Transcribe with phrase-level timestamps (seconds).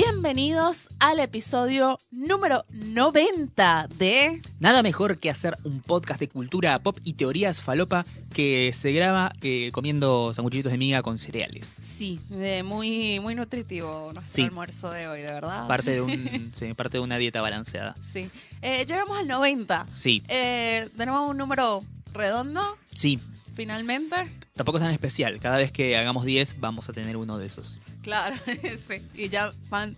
[0.00, 4.42] Bienvenidos al episodio número 90 de...
[4.60, 8.04] Nada mejor que hacer un podcast de cultura pop y teorías falopa
[8.34, 11.66] que se graba eh, comiendo sanguchitos de miga con cereales.
[11.66, 12.20] Sí,
[12.62, 14.42] muy, muy nutritivo nuestro Sí.
[14.42, 15.66] almuerzo de hoy, de verdad.
[15.66, 17.94] Parte de, un, sí, parte de una dieta balanceada.
[18.02, 18.28] Sí.
[18.60, 19.86] Eh, llegamos al 90.
[19.94, 21.82] Sí, Eh, tenemos un número
[22.12, 22.60] redondo,
[22.92, 23.18] sí.
[23.56, 24.14] Finalmente.
[24.54, 25.40] Tampoco es tan especial.
[25.40, 27.78] Cada vez que hagamos 10 vamos a tener uno de esos.
[28.02, 28.36] Claro,
[28.76, 29.02] sí.
[29.14, 29.96] Y ya van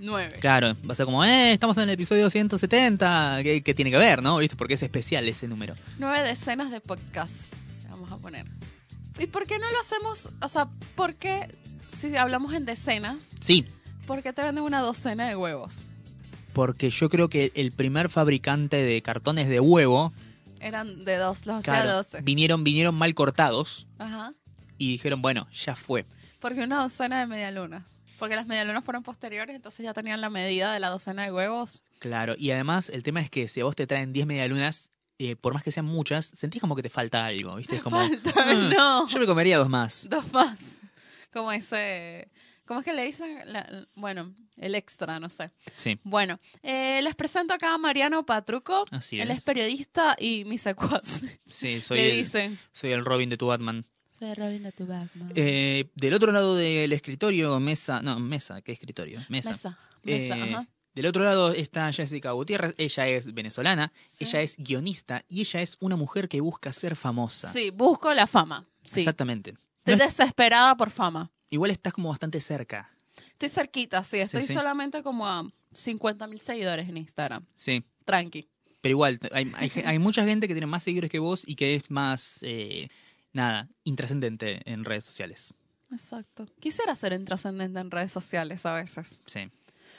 [0.00, 0.38] 9.
[0.40, 3.40] Claro, va a ser como, eh, estamos en el episodio 170.
[3.42, 4.38] ¿Qué, qué tiene que ver, no?
[4.38, 4.56] ¿Viste?
[4.56, 5.74] Porque es especial ese número.
[5.98, 7.56] Nueve decenas de podcasts
[7.88, 8.46] vamos a poner.
[9.18, 10.30] ¿Y por qué no lo hacemos?
[10.42, 11.46] O sea, ¿por qué
[11.86, 13.64] si hablamos en decenas, Sí,
[14.06, 15.86] por qué te venden una docena de huevos?
[16.52, 20.12] porque yo creo que el primer fabricante de cartones de huevo,
[20.64, 22.22] Eran de dos, los hacía claro, 12.
[22.22, 24.32] vinieron, vinieron mal cortados Ajá.
[24.78, 26.06] y dijeron, bueno, ya fue.
[26.40, 28.00] Porque una docena de medialunas.
[28.18, 31.82] Porque las medialunas fueron posteriores, entonces ya tenían la medida de la docena de huevos.
[31.98, 35.36] Claro, y además el tema es que si a vos te traen 10 medialunas, eh,
[35.36, 37.76] por más que sean muchas, sentís como que te falta algo, ¿viste?
[37.76, 39.08] Es como, Falta, "Mm, no.
[39.08, 40.06] yo me comería dos más.
[40.08, 40.80] Dos más.
[41.32, 42.28] Como ese.
[42.66, 43.40] ¿Cómo es que le dicen?
[43.52, 45.50] La- bueno, el extra, no sé.
[45.76, 48.84] Sí, Bueno, eh, les presento acá a Mariano Patruco.
[48.90, 49.38] así Él es.
[49.38, 51.24] es periodista y mi secuaz.
[51.48, 52.58] Sí, soy Le el, dicen.
[52.72, 53.84] soy el Robin de tu Batman.
[54.16, 55.32] Soy Robin de tu Batman.
[55.34, 59.20] Eh, del otro lado del escritorio, mesa, no, mesa, ¿qué escritorio?
[59.28, 59.50] Mesa.
[59.50, 59.78] mesa.
[60.02, 60.66] Mesa, Eh, ajá.
[60.94, 64.22] Del otro lado está Jessica Gutiérrez, ella es venezolana, Sí.
[64.24, 67.52] ella es guionista y ella es una mujer que busca ser famosa.
[67.52, 68.64] Sí, busco la fama.
[68.84, 69.00] Sí.
[69.00, 69.54] Exactamente.
[69.78, 71.32] Estoy No es- desesperada por fama.
[71.50, 72.88] igual estás como bastante cerca.
[73.44, 74.16] Estoy cerquita, sí.
[74.18, 74.54] Sí, Estoy sí.
[74.54, 77.44] solamente como a 50 mil seguidores en Instagram.
[77.56, 77.84] Sí.
[78.04, 78.48] Tranqui.
[78.80, 81.74] Pero igual, hay, hay, hay mucha gente que tiene más seguidores que vos y que
[81.74, 82.88] es más, eh,
[83.32, 85.54] nada, intrascendente en redes sociales.
[85.92, 86.46] Exacto.
[86.60, 89.22] Quisiera ser intrascendente en redes sociales a veces.
[89.26, 89.50] Sí.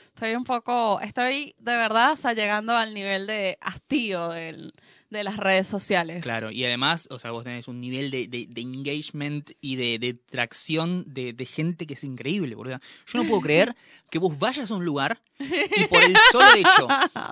[0.08, 4.74] Estoy un poco, estoy de verdad, o sea, llegando al nivel de hastío del-
[5.16, 6.24] de las redes sociales.
[6.24, 9.98] Claro, y además, o sea, vos tenés un nivel de, de- de engagement y de,
[10.00, 12.80] de tracción de, de gente que es increíble, boludo.
[13.08, 13.76] Yo no puedo creer
[14.12, 16.88] que vos vayas a un lugar y por el solo hecho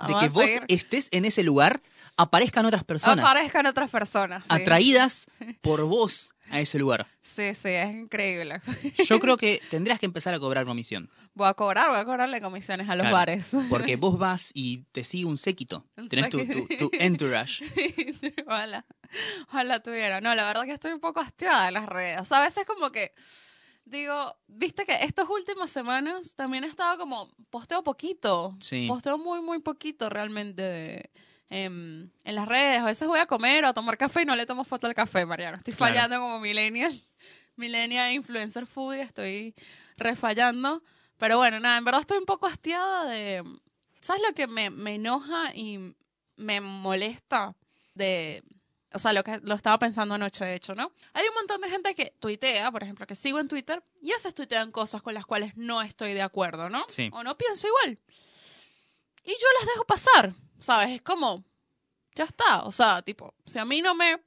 [0.08, 1.80] de que vos estés en ese lugar,
[2.16, 4.42] aparezcan otras personas Aparezcan otras personas.
[4.42, 4.48] sí.
[4.50, 5.26] atraídas
[5.60, 7.06] por vos a ese lugar.
[7.20, 8.60] Sí, sí, es increíble.
[9.08, 11.10] Yo creo que tendrías que empezar a cobrar comisión.
[11.34, 13.16] Voy a cobrar, voy a cobrarle comisiones a los Claro.
[13.16, 13.56] bares.
[13.70, 15.86] Porque vos vas y te sigue un séquito.
[15.96, 17.64] Un Tenés tu, tu, tu entourage.
[18.46, 18.84] ojalá,
[19.48, 20.20] ojalá tuviera.
[20.20, 22.20] No, la verdad que estoy un poco hastiada de las redes.
[22.20, 23.12] O sea, a veces como que
[23.86, 28.56] digo, viste que estas últimas semanas también he estado como posteo poquito.
[28.60, 28.86] Sí.
[28.88, 31.10] Posteo muy, muy poquito realmente de-
[31.50, 32.80] em, en las redes.
[32.80, 34.94] A veces voy a comer o a tomar café y no le tomo foto al
[34.94, 35.56] café, Mariano.
[35.56, 35.94] Estoy Claro.
[35.94, 36.92] fallando como millennial.
[37.56, 39.54] Millennial influencer foodie, estoy
[39.96, 40.82] refallando.
[41.18, 43.44] Pero bueno, nada, en verdad estoy un poco hastiada de...
[44.00, 45.94] ¿Sabes lo que me, me enoja y
[46.36, 47.54] me molesta
[47.94, 48.42] de...
[48.92, 50.92] O sea, lo que lo estaba pensando anoche, de hecho, ¿no?
[51.14, 54.14] Hay un montón de gente que tuitea, por ejemplo, que sigo en Twitter, y a
[54.14, 56.84] veces tuitean cosas con las cuales no estoy de acuerdo, ¿no?
[56.88, 57.08] Sí.
[57.12, 57.98] O no pienso igual.
[59.24, 60.90] Y yo las dejo pasar, ¿sabes?
[60.90, 61.44] Es como,
[62.14, 62.62] ya está.
[62.62, 64.22] O sea, tipo, si a mí no me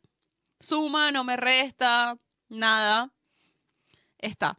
[0.60, 2.18] suma, no me resta,
[2.50, 3.12] nada,
[4.18, 4.58] está.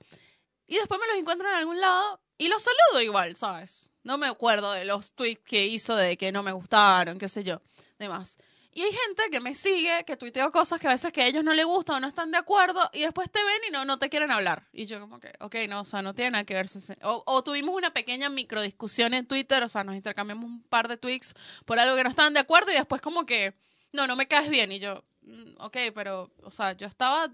[0.66, 3.90] Y después me los encuentro en algún lado y los saludo igual, ¿sabes?
[4.04, 7.42] No me acuerdo de los tweets que hizo de que no me gustaron, qué sé
[7.42, 7.60] yo,
[7.98, 8.38] demás.
[8.78, 11.42] Y hay gente que me sigue, que tuiteo cosas que a veces que a ellos
[11.42, 13.98] no les gustan o no están de acuerdo y después te ven y no, no
[13.98, 14.68] te quieren hablar.
[14.72, 16.66] Y yo como que, ok, no, o sea, no tiene nada que ver.
[17.02, 21.34] o tuvimos una pequeña microdiscusión en Twitter, o sea, nos intercambiamos un par de tweets
[21.64, 23.52] por algo que no estaban de acuerdo y después como que,
[23.92, 24.70] no, no me caes bien.
[24.70, 27.32] Y yo, "Mm, ok, pero, o sea, yo estaba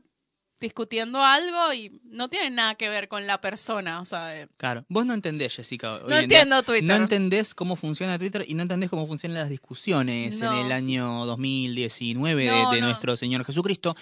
[0.60, 4.84] discutiendo algo y no tiene nada que ver con la persona, o sea, de- Claro.
[4.88, 6.00] Vos no entendés, Jessica.
[6.08, 6.84] no en entiendo Twitter.
[6.84, 10.52] No entendés cómo funciona Twitter y no entendés cómo funcionan las discusiones No.
[10.60, 12.86] en el año 2019 de- No, de, no.
[12.86, 13.94] nuestro Señor Jesucristo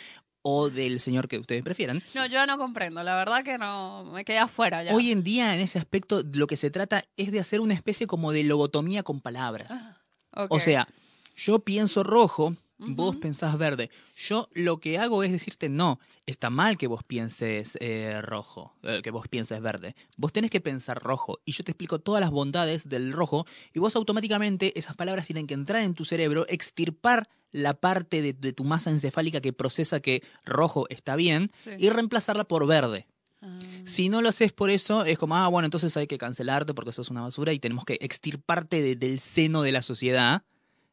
[0.42, 2.02] o del Señor que ustedes prefieran.
[2.14, 4.94] No, yo no comprendo, la verdad que no, me quedé afuera ya.
[4.94, 8.06] Hoy en día, en ese aspecto, lo que se trata es de hacer una especie
[8.06, 9.90] como de lobotomía con palabras.
[10.34, 10.46] Ok.
[10.50, 10.88] O sea,
[11.36, 12.56] yo pienso rojo,
[12.88, 13.90] vos pensás verde.
[14.16, 19.00] Yo lo que hago es decirte, no, está mal que vos pienses eh, rojo, eh,
[19.02, 19.94] que vos pienses verde.
[20.16, 21.40] Vos tenés que pensar rojo.
[21.44, 25.46] Y yo te explico todas las bondades del rojo y vos automáticamente esas palabras tienen
[25.46, 30.00] que entrar en tu cerebro, extirpar la parte de, de tu masa encefálica que procesa
[30.00, 31.70] que rojo está bien Sí.
[31.78, 33.06] y reemplazarla por verde.
[33.42, 33.58] Ah.
[33.84, 36.92] Si no lo haces por eso, es como, ah, bueno, entonces hay que cancelarte porque
[36.92, 40.44] sos una basura y tenemos que extirparte de- del seno de la sociedad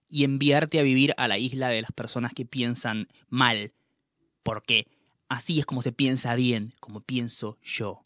[0.09, 3.71] y enviarte a vivir a la isla de las personas que piensan mal.
[4.43, 4.87] Porque
[5.27, 8.03] así es como se piensa bien, como pienso yo.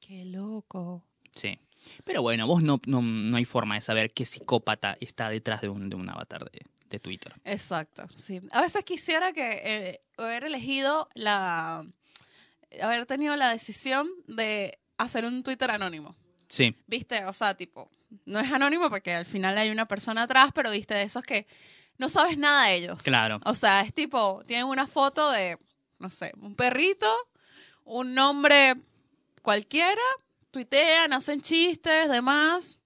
[0.00, 1.04] Qué loco.
[1.34, 1.58] Sí.
[2.04, 5.68] Pero bueno, vos no, no, no hay forma de saber qué psicópata está detrás de
[5.68, 7.34] un, de un avatar de, de Twitter.
[7.44, 8.40] Exacto, sí.
[8.52, 11.86] A veces quisiera que eh, haber elegido la...
[12.80, 16.14] haber tenido la decisión de hacer un Twitter anónimo.
[16.54, 17.24] Sí, ¿Viste?
[17.24, 17.90] O sea, tipo,
[18.26, 21.48] no es anónimo porque al final hay una persona atrás, pero viste, de esos que
[21.98, 23.02] no sabes nada de ellos.
[23.02, 23.40] claro.
[23.44, 25.58] O sea, es tipo, tienen una foto de,
[25.98, 27.12] no sé, un perrito,
[27.82, 28.74] un nombre
[29.42, 30.00] cualquiera,
[30.52, 32.78] tuitean, hacen chistes, demás.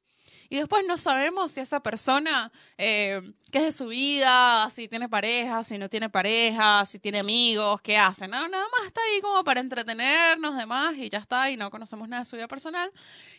[0.50, 5.08] Y después no sabemos si esa persona, eh, qué es de su vida, si tiene
[5.08, 8.26] pareja, si no tiene pareja, si tiene amigos, qué hace.
[8.28, 12.08] No, nada más está ahí como para entretenernos, demás, y ya está, y no conocemos
[12.08, 12.90] nada de su vida personal.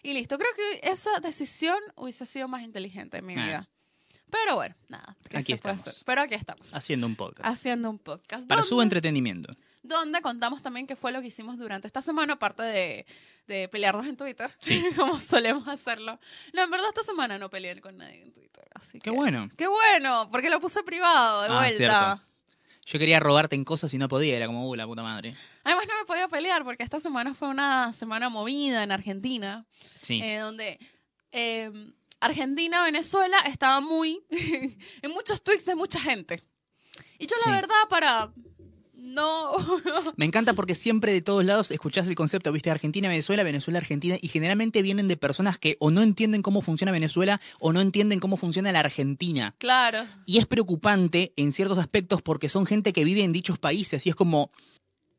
[0.04, 0.38] Y listo.
[0.38, 3.44] Creo que esa decisión hubiese sido más inteligente en mi Ah.
[3.46, 3.70] vida.
[4.32, 5.18] Pero bueno, nada.
[5.28, 5.88] ¿qué Aquí estamos.
[5.88, 6.04] hacer?
[6.06, 7.50] Pero aquí estamos Haciendo un podcast.
[7.50, 8.48] haciendo un podcast.
[8.48, 9.52] Para su entretenimiento.
[9.84, 13.06] Donde contamos también qué fue lo que hicimos durante esta semana, aparte de,
[13.48, 14.84] de pelearnos en Twitter, Sí.
[14.96, 16.20] como solemos hacerlo.
[16.54, 19.50] No, en verdad esta semana no peleé con nadie en Twitter, así Qué que- bueno.
[19.58, 20.30] ¡Qué bueno!
[20.32, 21.78] Porque lo puse privado, de Ah, vuelta.
[21.78, 22.26] cierto.
[22.86, 25.36] Yo quería robarte en cosas y no podía, era como, uh, la puta madre.
[25.64, 29.66] Además no me podía pelear porque esta semana fue una semana movida en Argentina,
[30.02, 30.20] Sí.
[30.24, 30.80] eh, donde
[31.32, 31.72] eh,
[32.20, 34.24] Argentina, Venezuela estaba muy...
[35.02, 36.42] en muchos tweets de mucha gente.
[37.20, 37.48] Y yo Sí.
[37.50, 38.34] la verdad para...
[39.02, 39.52] No...
[40.18, 44.18] Me encanta porque siempre de todos lados escuchás el concepto, viste, Argentina, Venezuela, Venezuela, Argentina,
[44.22, 48.20] y generalmente vienen de personas que o no entienden cómo funciona Venezuela o no entienden
[48.20, 49.56] cómo funciona la Argentina.
[49.58, 50.00] claro.
[50.26, 54.10] Y es preocupante en ciertos aspectos porque son gente que vive en dichos países y
[54.10, 54.52] es como,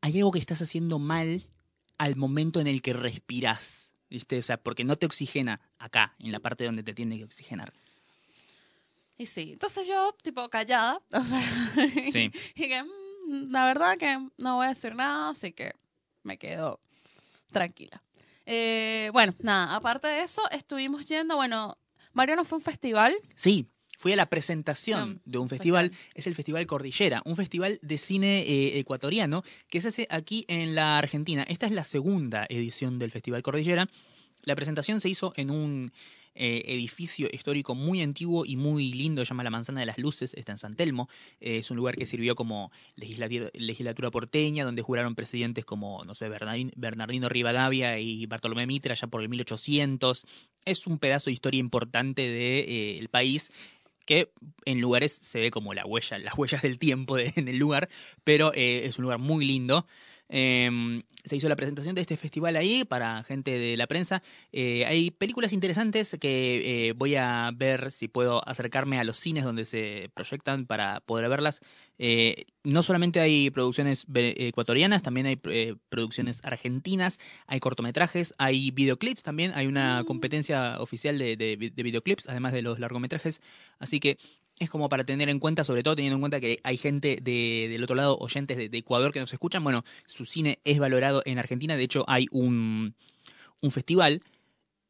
[0.01, 1.43] hay algo que estás haciendo mal
[1.97, 4.37] al momento en el que respirás, ¿viste?
[4.37, 7.73] O sea, porque no te oxigena acá, en la parte donde te tiene que oxigenar.
[9.17, 10.99] Y sí, entonces yo, tipo, callada.
[11.13, 11.41] O sea,
[12.11, 12.31] Sí.
[12.55, 12.87] y que, mm,
[13.31, 15.73] la verdad que no voy a decir nada, así que
[16.23, 16.79] me quedo
[17.51, 18.01] tranquila.
[18.45, 21.77] Eh, bueno, nada, aparte de eso, estuvimos yendo, bueno,
[22.13, 23.15] Mariano fue a un festival.
[23.35, 23.67] Sí,
[23.97, 26.11] fui a la presentación Sí, de un festival, festival.
[26.15, 30.75] es el Festival Cordillera, un festival de cine eh, ecuatoriano que se hace aquí en
[30.75, 31.43] la Argentina.
[31.47, 33.87] Esta es la segunda edición del Festival Cordillera.
[34.43, 35.93] La presentación se hizo en un
[36.33, 40.33] eh, edificio histórico muy antiguo y muy lindo, se llama La Manzana de las Luces,
[40.33, 41.09] está en San Telmo.
[41.39, 46.29] Eh, es un lugar que sirvió como legislatura porteña, donde juraron presidentes como, no sé,
[46.29, 50.25] Bernardino, Rivadavia y Bartolomé Mitre allá por el 1800.
[50.65, 53.51] Es un pedazo de historia importante del país
[54.05, 54.31] que
[54.65, 57.89] en lugares se ve como la huella, las huellas del tiempo en el lugar,
[58.23, 59.87] pero eh, es un lugar muy lindo.
[60.31, 64.23] Eh, se hizo la presentación de este festival ahí para gente de la prensa.
[64.51, 69.43] Eh, hay películas interesantes que eh, voy a ver si puedo acercarme a los cines
[69.43, 71.61] donde se proyectan para poder verlas.
[71.99, 75.35] Eh, no solamente hay producciones ecuatorianas, también hay
[75.89, 80.05] producciones argentinas, hay cortometrajes, hay videoclips también, hay una Mm.
[80.05, 83.41] competencia oficial de, de- de videoclips, además de los largometrajes.
[83.77, 84.17] Así que
[84.63, 87.67] es como para tener en cuenta, sobre todo teniendo en cuenta que hay gente de-
[87.69, 89.63] del otro lado, oyentes de, Ecuador que nos escuchan.
[89.63, 91.75] Bueno, su cine es valorado en Argentina.
[91.75, 92.93] De hecho, hay un,
[93.59, 94.21] un festival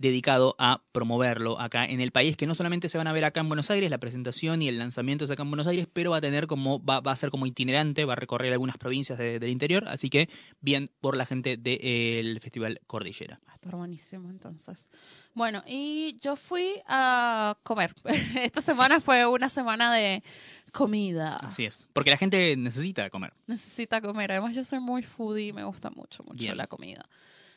[0.02, 3.40] dedicado a promoverlo acá en el país, que no solamente se van a ver acá
[3.40, 6.18] en Buenos Aires, la presentación y el lanzamiento es acá en Buenos Aires, pero va
[6.18, 9.40] a tener como, va, va a ser como itinerante, va a recorrer algunas provincias de-
[9.40, 10.28] del interior, así que
[10.60, 13.40] bien por la gente del Festival Cordillera.
[13.48, 14.90] Va a estar buenísimo, entonces.
[15.34, 17.94] Bueno, y yo fui a comer.
[18.42, 20.24] Esta semana fue una semana de
[20.72, 21.38] comida.
[21.38, 23.34] Así es, porque la gente necesita comer.
[23.48, 24.32] Necesita comer.
[24.32, 26.58] Además, yo soy muy foodie, me gusta mucho, mucho Bien.
[26.58, 27.08] la comida.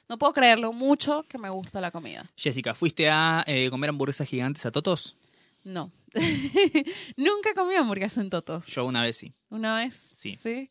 [0.09, 2.25] No puedo creerlo mucho que me gusta la comida.
[2.37, 5.17] Jessica, ¿fuiste a eh, comer hamburguesas gigantes a Totos?
[5.63, 5.91] No.
[7.17, 8.67] Nunca comí hamburguesa en Totos.
[8.67, 9.35] Yo una vez sí.
[9.51, 10.13] ¿Una vez?
[10.15, 10.37] Sí.
[10.37, 10.71] Sí.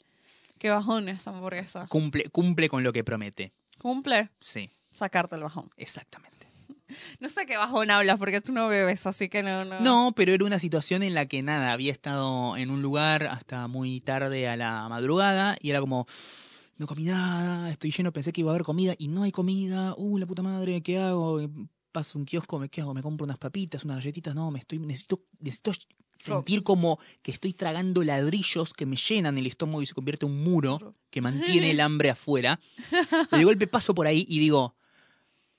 [0.60, 1.88] Qué bajón esa hamburguesa.
[1.88, 3.54] Cumple, cumple con lo que promete.
[3.80, 5.70] Cumple Sí, sacarte el bajón.
[5.78, 6.34] exactamente.
[7.20, 9.80] No sé qué bajón hablas porque tú no bebes, así que no, no.
[9.80, 13.68] No, pero era una situación en la que nada, había estado en un lugar hasta
[13.68, 16.06] muy tarde a la madrugada y era como,
[16.78, 19.94] no comí nada, estoy lleno, pensé que iba a haber comida y no hay comida,
[19.98, 21.40] uh, la puta madre, ¿qué hago?
[21.92, 22.94] Paso un kiosco, ¿me qué hago?
[22.94, 24.34] ¿Me compro unas papitas, unas galletitas?
[24.34, 25.72] No, me estoy, necesito, necesito
[26.18, 30.32] sentir como que estoy tragando ladrillos que me llenan el estómago y se convierte en
[30.32, 32.60] un muro que mantiene el hambre afuera.
[33.32, 34.76] Y de golpe paso por ahí y digo,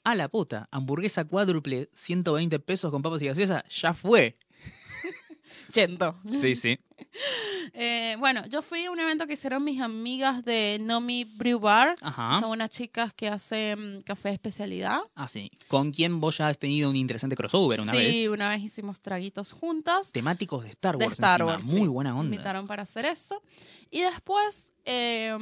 [0.04, 4.37] a la puta, hamburguesa cuádruple, 120 pesos con papas y gaseosa, ya fue.
[5.73, 6.18] Yendo.
[6.30, 6.78] Sí, sí.
[7.76, 11.96] Eh, bueno, yo fui a un evento que hicieron mis amigas de Nomi Brew Bar.
[12.00, 12.38] Ajá.
[12.38, 15.00] Son unas chicas que hacen café de especialidad.
[15.16, 15.50] Ah, sí.
[15.66, 18.28] Con quien vos ya has tenido un interesante crossover una sí, vez.
[18.28, 20.12] una vez hicimos traguitos juntas.
[20.12, 21.14] Temáticos de Star de Wars.
[21.14, 21.52] Star encima.
[21.54, 21.66] Wars.
[21.66, 21.87] Muy sí.
[21.88, 22.34] buena Me onda.
[22.37, 23.42] invitaron para hacer eso.
[23.90, 25.37] Y después eh,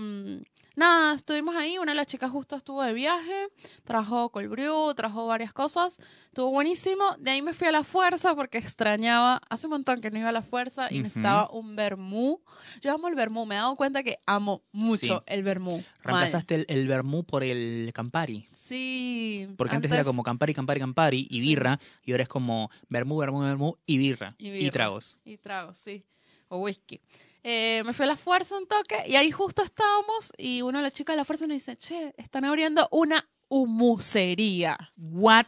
[0.77, 1.79] nada, estuvimos ahí.
[1.79, 3.49] Una de las chicas justo estuvo de viaje,
[3.85, 6.01] trabajó cold brew, trajo varias cosas.
[6.27, 7.05] Estuvo buenísimo.
[7.19, 10.29] De ahí me fui a la fuerza porque extrañaba, hace un montón que no iba
[10.29, 11.03] a la fuerza y Ujú.
[11.05, 12.41] necesitaba un vermú.
[12.81, 15.35] Yo amo el vermú, me he dado cuenta que amo mucho Sí.
[15.35, 15.83] el vermú.
[16.03, 18.47] Reemplazaste el, el vermú por el Campari.
[18.53, 19.49] Sí.
[19.57, 21.47] Porque antes, era como Campari, Campari, Campari y Sí.
[21.49, 21.79] birra.
[22.05, 24.35] Y ahora es como vermú, vermú, vermú y birra.
[24.39, 25.19] Y tragos.
[25.25, 26.05] Y tragos, sí.
[26.49, 27.01] O whisky.
[27.45, 30.85] Eh, me fui a la fuerza un toque y ahí justo estábamos y una de
[30.85, 34.77] las chicas de la fuerza nos dice, che, están abriendo una humusería.
[34.97, 35.47] What?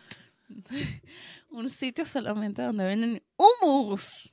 [1.50, 4.30] Un sitio solamente donde venden humus.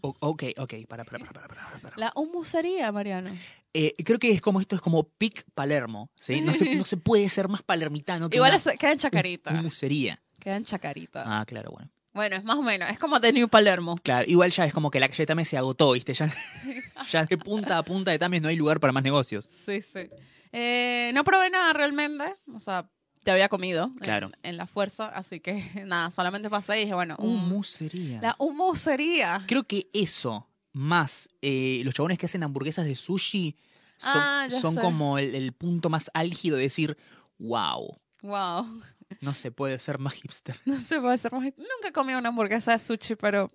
[0.00, 1.96] O- ok, ok, para, para, para, para, para, para.
[1.98, 3.30] La humusería, Mariano.
[3.74, 6.10] Eh, creo que es como esto, es como Pic Palermo.
[6.18, 6.40] ¿sí?
[6.40, 9.50] No, se, no se puede ser más palermitano que Igual una es- queda en Chacarita.
[9.52, 10.20] humusería.
[10.40, 11.22] Queda en Chacarita.
[11.26, 11.90] Ah, claro, bueno.
[12.14, 12.90] Bueno, es más o menos.
[12.90, 13.96] Es como de New Palermo.
[14.02, 16.12] Claro, igual ya es como que la calle Tames se agotó, ¿viste?
[16.14, 16.28] Ya,
[17.10, 19.46] ya de punta a punta de Tames no hay lugar para más negocios.
[19.46, 20.08] Sí, sí.
[20.52, 22.34] Eh, no probé nada realmente.
[22.54, 22.90] O sea,
[23.24, 24.30] ya había comido en- Claro.
[24.42, 25.08] en, la fuerza.
[25.08, 25.54] Así que
[25.86, 28.20] nada, solamente pasé y dije, bueno, Humusería.
[28.20, 29.42] la humusería.
[29.46, 33.56] Creo que eso, más eh, los chabones que hacen hamburguesas de sushi,
[33.96, 36.96] son, Ah, son como el, el punto más álgido de decir,
[37.38, 38.82] wow, Wow.
[39.22, 40.58] No se puede ser más hipster.
[40.66, 41.44] No se puede ser más.
[41.56, 43.50] Nunca he comido una hamburguesa de sushi, pero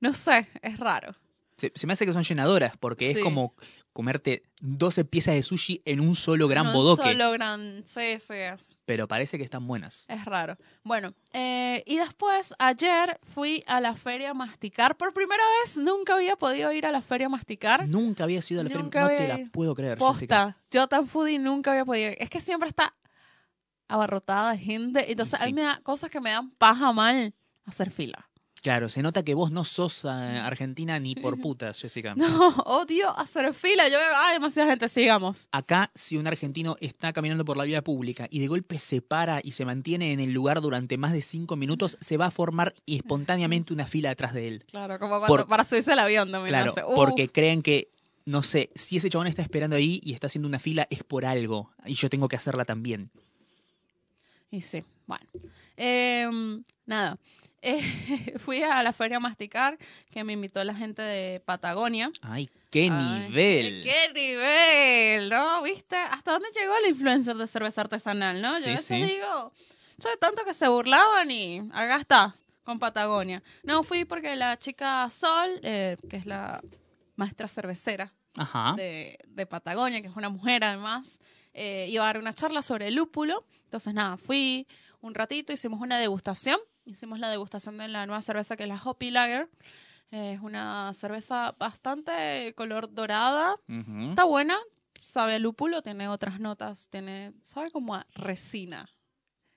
[0.00, 1.14] no sé, es raro.
[1.56, 3.18] Se, se me hace que son llenadoras, porque Sí.
[3.18, 3.54] es como
[3.92, 7.02] comerte 12 piezas de sushi en un solo gran No bodoque.
[7.02, 7.82] Solo gran.
[7.84, 10.04] Sí, sí, es, Pero parece que están buenas.
[10.08, 10.56] es raro.
[10.84, 14.96] Bueno, eh, y después, ayer fui a la feria a masticar.
[14.96, 17.88] Por primera vez, nunca había podido ir a la feria a masticar.
[17.88, 18.82] Nunca había sido a la feria.
[18.84, 19.98] Nunca No te había la puedo creer.
[19.98, 20.44] Jessica.
[20.44, 20.56] Posta.
[20.70, 22.16] Yo tan foodie nunca había podido ir.
[22.20, 22.94] Es que siempre está
[23.88, 25.10] abarrotada de gente.
[25.10, 25.48] Entonces, a Sí.
[25.48, 28.24] mí me da cosas que me dan paja mal hacer fila.
[28.60, 32.14] Claro, se nota que vos no sos eh, argentina ni por putas, Jessica.
[32.16, 33.84] No, odio hacer fila.
[33.88, 35.48] Yo veo, ah, demasiada gente, sigamos.
[35.52, 39.40] Acá, si un argentino está caminando por la vía pública y de golpe se para
[39.44, 42.74] y se mantiene en el lugar durante más de cinco minutos, se va a formar
[42.86, 44.64] espontáneamente una fila atrás de él.
[44.68, 46.48] Claro, como cuando, Por- para subirse al avión también.
[46.52, 46.72] Claro.
[46.88, 46.94] Uf.
[46.96, 47.92] porque creen que,
[48.26, 51.24] no sé, si ese chabón está esperando ahí y está haciendo una fila es por
[51.24, 53.12] algo y yo tengo que hacerla también.
[54.50, 55.26] Y sí, bueno.
[55.76, 57.18] Em, nada.
[57.60, 59.76] Eh, fui a la feria masticar,
[60.12, 62.08] que me invitó la gente de Patagonia.
[62.22, 62.90] Ay, qué Ay,
[63.28, 63.82] nivel.
[63.82, 65.28] ¡Qué nivel!
[65.28, 65.60] ¿No?
[65.64, 65.96] ¿Viste?
[65.96, 68.52] ¿Hasta dónde llegó la influencer de cerveza artesanal, no?
[68.52, 69.02] Yo Sí, a veces sí.
[69.02, 69.52] digo,
[69.98, 73.42] yo de tanto que se burlaban y acá está, con Patagonia.
[73.64, 76.62] No, fui porque la chica Sol, eh, que es la
[77.16, 78.74] maestra cervecera Ajá.
[78.76, 81.18] de, de Patagonia, que es una mujer además,
[81.58, 83.44] eh, iba a dar una charla sobre el lúpulo.
[83.64, 84.66] Entonces, nada, fui
[85.00, 86.58] un ratito, hicimos una degustación.
[86.84, 89.48] Hicimos la degustación de la nueva cerveza que es la Hoppy Lager.
[90.10, 93.56] Eh, es una cerveza bastante color dorada.
[94.08, 94.56] Está buena,
[94.98, 98.88] sabe a lúpulo, tiene otras notas, tiene, sabe como a resina.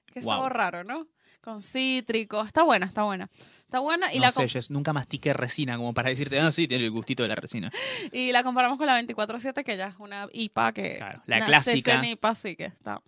[0.08, 0.30] Qué Wow.
[0.30, 1.08] sabor raro, ¿no?
[1.42, 3.30] Con cítrico, está buena, está buena.
[3.64, 6.68] Está buena y, no la, sé, Jess, nunca mastiqué resina como para decirte, ah, sí,
[6.68, 7.72] tiene el gustito de la resina.
[8.12, 10.98] y la comparamos con la 24-7, que ya es una IPA que...
[10.98, 11.94] Claro, la clásica.
[11.94, 13.02] Session IPA sí que está.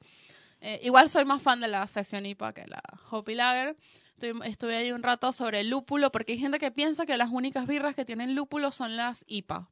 [0.61, 3.75] Eh, igual soy más fan de la sesión IPA que la Hoppy Lager.
[4.13, 7.29] Estuve, estuve ahí un rato sobre el lúpulo, porque hay gente que piensa que las
[7.29, 9.69] únicas birras que tienen lúpulo son las IPA.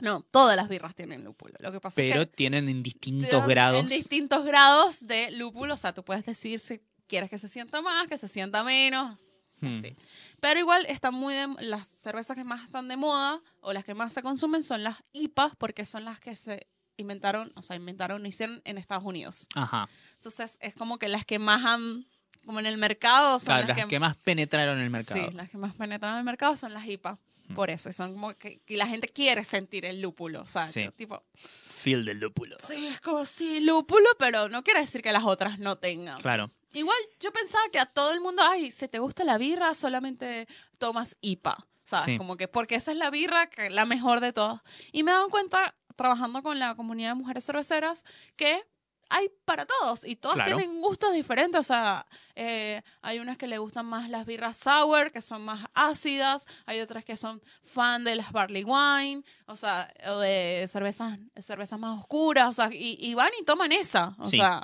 [0.00, 1.54] No, todas las birras tienen lúpulo.
[1.60, 3.80] Lo que pasa es que Pero tienen en distintos grados.
[3.80, 5.74] En distintos grados de lúpulo.
[5.74, 9.18] O sea, tú puedes decir si quieres que se sienta más, que se sienta menos.
[9.60, 9.74] Hmm.
[9.78, 9.94] así.
[10.40, 13.92] Pero igual están muy de- las cervezas que más están de moda o las que
[13.92, 18.24] más se consumen son las IPAs porque son las que se inventaron, o sea, inventaron,
[18.24, 19.46] hicieron en Estados Unidos.
[19.54, 19.86] Ajá.
[20.14, 22.06] Entonces es como que las que más han,
[22.46, 25.28] como en el mercado, son Claro, las, las que más penetraron en el mercado.
[25.28, 27.18] Sí, las que más penetran en el mercado son las IPA.
[27.48, 27.54] Mm.
[27.54, 30.68] Por eso, y son como que, que la gente quiere sentir el lúpulo, o sea,
[30.70, 30.88] Sí.
[30.96, 32.56] tipo, Feel del lúpulo.
[32.60, 36.18] Sí, es como sí, lúpulo, pero no quiere decir que las otras no tengan.
[36.20, 36.50] Claro.
[36.72, 40.46] Igual yo pensaba que a todo el mundo, ay, si te gusta la birra, solamente
[40.78, 41.56] tomas IPA.
[41.84, 42.04] ¿Sabes?
[42.06, 42.18] Sí.
[42.18, 44.60] Como que porque esa es la birra, que la mejor de todas.
[44.92, 48.04] Y me he dado cuenta, trabajando con la comunidad de mujeres cerveceras,
[48.36, 48.64] que
[49.12, 50.56] hay para todos y todas Claro.
[50.56, 51.58] tienen gustos diferentes.
[51.58, 55.66] O sea, eh, hay unas que le gustan más las birras sour, que son más
[55.74, 56.46] ácidas.
[56.66, 61.80] Hay otras que son fan de las barley wine, o sea, o de cervezas, cervezas
[61.80, 62.50] más oscuras.
[62.50, 64.14] O sea, y, y van y toman esa.
[64.20, 64.36] O Sí.
[64.36, 64.62] sea,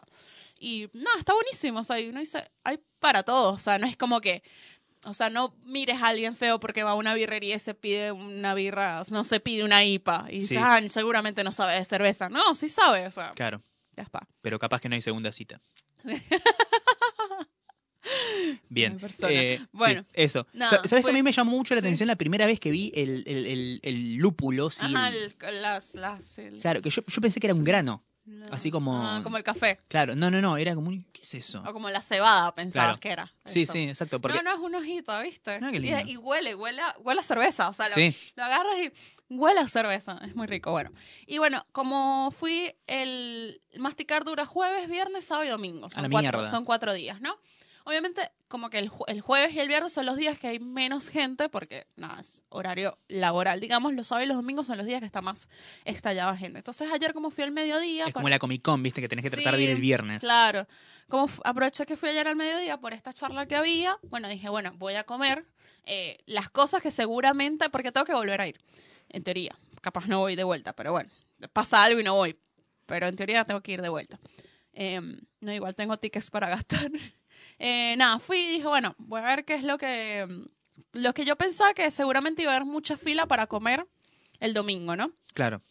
[0.59, 1.81] y no, está buenísimo.
[1.81, 3.55] O sea, uno dice, hay para todos.
[3.55, 4.43] O sea, no es como que.
[5.05, 8.11] O sea, no mires a alguien feo porque va a una birrería y se pide
[8.11, 10.27] una birra, no se pide una IPA.
[10.31, 10.57] Y dices, Sí.
[10.61, 12.29] ah, seguramente no sabe de cerveza.
[12.29, 13.63] No, sí sabe, o sea, Claro.
[13.97, 14.27] ya está.
[14.43, 15.61] Pero capaz que no hay segunda cita.
[18.69, 18.99] Bien.
[19.29, 20.05] Eh, sí, Bueno.
[20.13, 20.47] eso.
[20.53, 21.87] No, Sa- ¿Sabes que a mí me llamó mucho la sí.
[21.87, 24.71] atención la primera vez que vi el, el, el- el lúpulo?
[24.71, 25.11] Sí, Ajá,
[25.61, 28.05] las, las, Claro, que yo, yo pensé que era un grano.
[28.51, 29.79] Así como- Ah, como el café.
[29.89, 31.03] Claro, no, no, no, era como un...
[31.13, 31.63] ¿Qué es eso?
[31.67, 33.01] O como la cebada, pensabas Claro.
[33.01, 33.33] que era.
[33.45, 33.73] Sí, eso.
[33.73, 34.21] sí, exacto.
[34.21, 34.37] Porque...
[34.39, 35.59] No, no, es un ojito, ¿viste?
[35.61, 35.99] Qué y, lindo.
[36.07, 37.69] y huele, huele a, huele a cerveza.
[37.69, 38.15] O sea, lo, Sí.
[38.37, 38.93] lo agarras y
[39.31, 40.19] huele a cerveza.
[40.25, 40.91] Es muy rico, bueno.
[41.27, 45.89] Y bueno, como fui, el masticar dura jueves, viernes, sábado y domingo.
[45.91, 46.51] Son, la cuatro, mierda.
[46.51, 47.37] son cuatro días, ¿no?
[47.89, 51.09] Obviamente, como que el, el jueves y el viernes son los días que hay menos
[51.09, 53.61] gente, porque nada, es horario laboral.
[53.61, 55.49] Digamos, los sábados y los domingos son los días que está más
[55.85, 56.59] estallada gente.
[56.59, 58.09] Entonces, ayer, como fui al mediodía.
[58.09, 60.21] Es como la Comic Con, viste, que tenés que tratar de ir el viernes.
[60.21, 60.67] Claro.
[61.09, 64.73] Como aproveché que fui ayer al mediodía por esta charla que había, bueno, dije, bueno,
[64.79, 65.47] voy a comer
[65.85, 68.59] eh, las cosas que seguramente, porque tengo que volver a ir,
[69.11, 69.55] en teoría.
[69.81, 71.09] Capaz no voy de vuelta, pero bueno,
[71.53, 72.37] pasa algo y no voy.
[72.87, 74.19] Pero en teoría tengo que ir de vuelta.
[74.73, 75.01] Eh,
[75.41, 76.91] no, igual tengo tickets para gastar.
[77.59, 80.27] Eh, nada, fui y dije, bueno, voy a ver qué es lo que,
[80.93, 83.87] lo que yo pensaba que seguramente iba a haber mucha fila para comer
[84.41, 85.13] el domingo, ¿no?
[85.35, 85.63] Claro.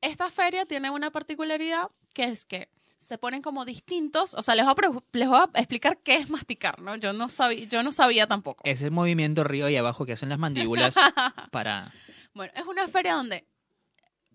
[0.00, 4.64] Esta feria tiene una particularidad que es que se ponen como distintos, o sea, les
[4.64, 6.96] voy a, les voy a explicar qué es masticar, ¿no?
[6.96, 8.62] Yo no sabía, yo no sabía tampoco.
[8.64, 10.94] Es el movimiento arriba y abajo que hacen las mandíbulas
[11.50, 11.92] para...
[12.32, 13.46] Bueno, es una feria donde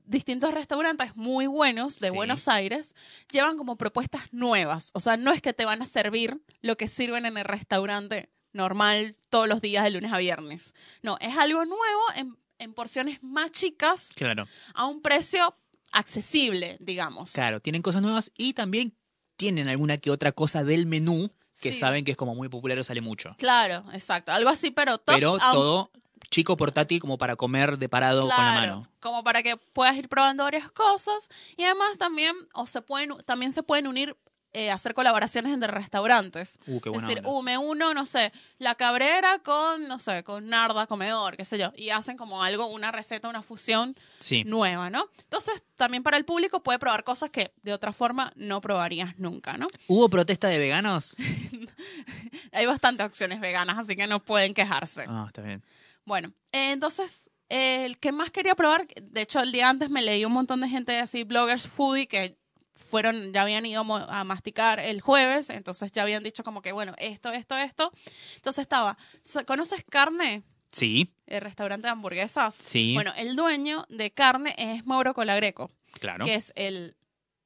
[0.10, 2.16] distintos restaurantes muy buenos de Sí.
[2.16, 2.96] Buenos Aires
[3.32, 6.88] llevan como propuestas nuevas, o sea, no es que te van a servir lo que
[6.88, 10.74] sirven en el restaurante normal todos los días de lunes a viernes.
[11.04, 15.56] No, es algo nuevo en, en porciones más chicas Claro, a un precio
[15.92, 17.34] accesible, digamos.
[17.34, 17.60] claro.
[17.62, 18.96] Tienen cosas nuevas y también
[19.36, 21.80] tienen alguna que otra cosa del menú que Sí.
[21.80, 23.36] saben que es como muy popular o sale mucho.
[23.38, 24.32] Claro, exacto.
[24.32, 25.92] Algo así, pero top Pero todo
[26.30, 28.88] chico portátil como para comer de parado con la mano.
[29.00, 31.30] como para que puedas ir probando varias cosas.
[31.58, 34.16] Y además también, o se pueden, también se pueden unir,
[34.52, 36.58] eh, hacer colaboraciones entre restaurantes.
[36.66, 37.30] Uh, qué Es decir, onda.
[37.30, 41.60] uh, me uno, no sé, la cabrera con, no sé, con Narda Comedor, qué sé
[41.60, 41.72] yo.
[41.76, 44.44] Y hacen como algo, una receta, una fusión Sí.
[44.46, 45.06] nueva, ¿no?
[45.22, 49.56] Entonces, también para el público puede probar cosas que de otra forma no probarías nunca,
[49.56, 49.68] ¿no?
[49.88, 51.16] ¿Hubo protesta de veganos?
[52.52, 55.06] Hay bastantes opciones veganas, así que no pueden quejarse.
[55.08, 55.64] Ah, está bien.
[56.10, 60.02] Bueno, eh, entonces, eh, el que más quería probar, de hecho, el día antes me
[60.02, 62.36] leí un montón de gente así, bloggers foodie, que
[62.74, 66.96] fueron, ya habían ido a masticar el jueves, entonces ya habían dicho como que, bueno,
[66.98, 67.92] esto, esto, esto.
[68.38, 70.42] Entonces estaba, ¿sa- ¿conoces carne?
[70.72, 72.56] Sí, El restaurante de hamburguesas.
[72.56, 75.70] sí, Bueno, el dueño de carne es Mauro Colagreco,
[76.00, 76.26] claro.
[76.26, 76.96] que es el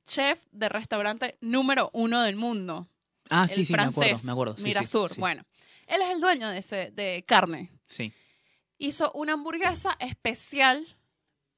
[0.07, 2.87] chef de restaurante número uno del mundo.
[3.29, 4.55] Ah, sí, el sí, me francés, acuerdo, me acuerdo.
[4.55, 5.09] Sí, sí, Mirasur.
[5.13, 5.19] sí.
[5.19, 5.43] Bueno,
[5.87, 7.69] él es el dueño de, ese, de carne.
[7.89, 8.13] Sí.
[8.85, 10.85] Hizo una hamburguesa especial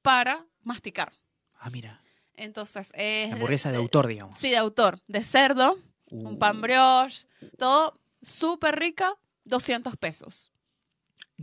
[0.02, 1.12] para masticar.
[1.58, 2.00] Ah, mira.
[2.34, 3.32] Entonces, es.
[3.32, 4.36] Hamburguesa de autor, digamos.
[4.36, 4.98] Sí, de autor.
[5.08, 7.26] De cerdo, Uh, un pan brioche,
[7.58, 9.12] todo súper rica,
[9.44, 10.52] 200 pesos.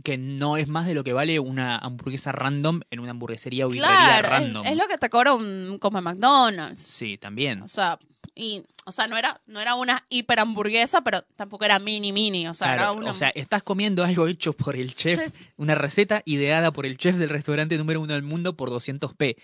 [0.02, 3.68] Que no es más de lo que vale una hamburguesa random en una hamburguesería o
[3.68, 4.64] Claro, es, random.
[4.66, 6.80] es lo que te cobra un como McDonald's.
[6.80, 7.60] Sí, también.
[7.60, 7.98] O sea,
[8.34, 12.48] y, o sea, no era, no era una hiper hamburguesa, pero tampoco era mini mini.
[12.48, 13.10] O sea, Claro, era una.
[13.12, 15.32] O sea, estás comiendo algo hecho por el chef, Chef.
[15.56, 19.36] una receta ideada por el chef del restaurante número uno del mundo por 200p.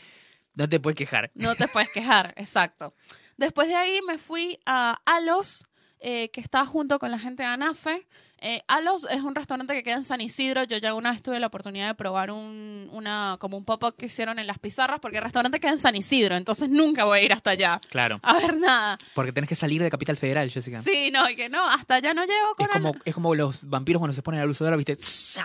[0.55, 1.31] No te puedes quejar.
[1.35, 2.95] No te puedes quejar, exacto.
[3.37, 5.65] Después de ahí me fui a Alos,
[6.01, 8.07] eh, que está junto con la gente de Anafe.
[8.43, 10.65] Eh, Alos es un restaurante que queda en San Isidro.
[10.65, 14.07] Yo ya una vez tuve la oportunidad de probar un, una, como un pop-up que
[14.07, 17.23] hicieron en las pizarras, porque el restaurante queda en San Isidro, entonces nunca voy a
[17.23, 18.19] ir hasta allá Claro.
[18.23, 18.97] a ver nada.
[19.15, 20.81] Porque tenés que salir de Capital Federal, Jessica.
[20.81, 23.69] Sí, no, y que no, hasta allá no llego con Es como, es como los
[23.69, 24.97] vampiros cuando se ponen la luz solar, ¿viste?
[24.97, 25.39] Sí.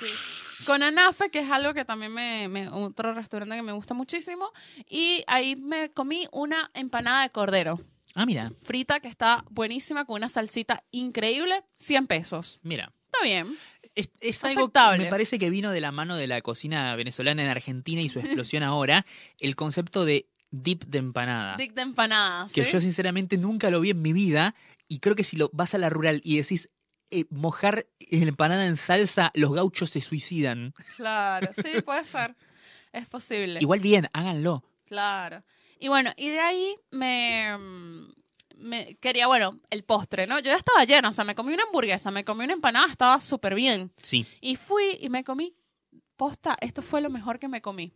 [0.65, 4.49] Con Anafe, que es algo que también me, me- otro restaurante que me gusta muchísimo.
[4.89, 7.77] Y ahí me comí una empanada de cordero
[8.15, 12.59] Ah, mira, frita que está buenísima con una salsita increíble, 100 pesos.
[12.63, 12.91] mira.
[13.11, 13.57] Está bien.
[13.93, 15.03] Es, es algo que Aceptable.
[15.05, 18.19] me parece que vino de la mano de la cocina venezolana en Argentina y su
[18.19, 19.05] explosión ahora,
[19.39, 21.55] el concepto de dip de empanada.
[21.57, 22.51] Dick de empanadas.
[22.51, 24.53] que yo sinceramente nunca lo vi en mi vida
[24.89, 26.69] y creo que si lo vas a la rural y decís
[27.11, 30.73] eh, mojar la empanada en salsa, los gauchos se suicidan.
[30.97, 32.35] Claro, sí, puede ser.
[32.91, 33.59] Es posible.
[33.61, 34.63] Igual bien, háganlo.
[34.85, 35.43] Claro.
[35.79, 38.13] Y bueno, y de ahí me, mm,
[38.57, 40.39] me quería, bueno, el postre, ¿no?
[40.39, 43.19] Yo ya estaba llena, o sea, me comí una hamburguesa, me comí una empanada, estaba
[43.21, 43.91] súper bien.
[44.01, 44.25] Sí.
[44.41, 45.55] Y fui y me comí,
[46.15, 47.93] posta, esto fue lo mejor que me comí.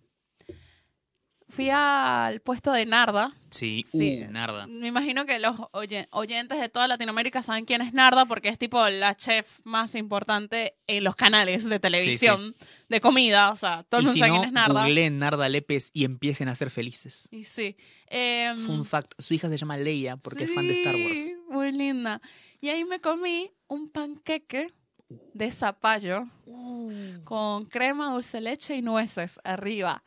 [1.50, 3.34] Fui al puesto de Narda.
[3.50, 4.24] Sí, Sí.
[4.28, 4.68] Uh, narda.
[4.68, 8.60] Me imagino que los oye- oyentes de toda Latinoamérica saben quién es Narda porque es
[8.60, 12.56] tipo la chef más importante en los canales de televisión
[12.88, 13.50] de comida.
[13.52, 14.82] O sea, todo el mundo si sabe no, quién es Narda.
[14.84, 17.28] googleen Narda Lépez y empiecen a ser felices.
[17.32, 17.76] Y sí.
[18.06, 21.16] Em, Fun fact, su hija se llama Leia porque es fan de Star Wars.
[21.20, 22.22] sí, muy linda.
[22.62, 24.72] Y ahí me comí un panqueque
[25.34, 26.92] de zapallo Uh.
[27.24, 30.04] con crema, dulce leche y nueces arriba.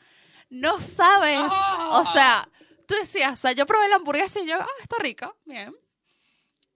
[0.55, 1.89] No sabes, ¡Ah!
[1.93, 2.47] o sea,
[2.87, 5.75] tú decías, o sea, yo probé la hamburguesa y yo, ah, está rica, bien.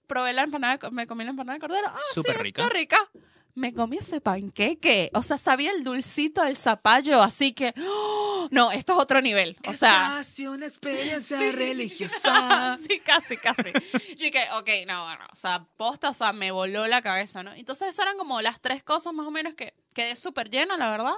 [0.06, 2.62] Probé la empanada, me comí la empanada de cordero, ah, Súper sí, rica.
[2.62, 3.10] está rica.
[3.56, 8.48] Me comí ese panqueque, o sea, sabía el dulcito del zapallo, así que, ¡oh!
[8.50, 11.50] no, esto es otro nivel, o sea, casi una experiencia Sí.
[11.52, 12.76] religiosa.
[12.88, 13.72] sí, casi, casi.
[14.16, 17.52] Yo dije, ok, no, bueno, o sea, posta, o sea, me voló la cabeza, ¿no?
[17.54, 20.90] Entonces esas eran como las tres cosas más o menos que quedé súper llena, la
[20.90, 21.14] verdad.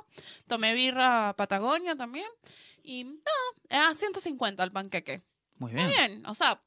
[0.46, 2.28] Tomé birra Patagonia también.
[2.84, 3.18] Y nada,
[3.68, 5.20] era 150 el panqueque.
[5.56, 5.88] Muy Muy bien.
[5.88, 6.62] bien, o sea,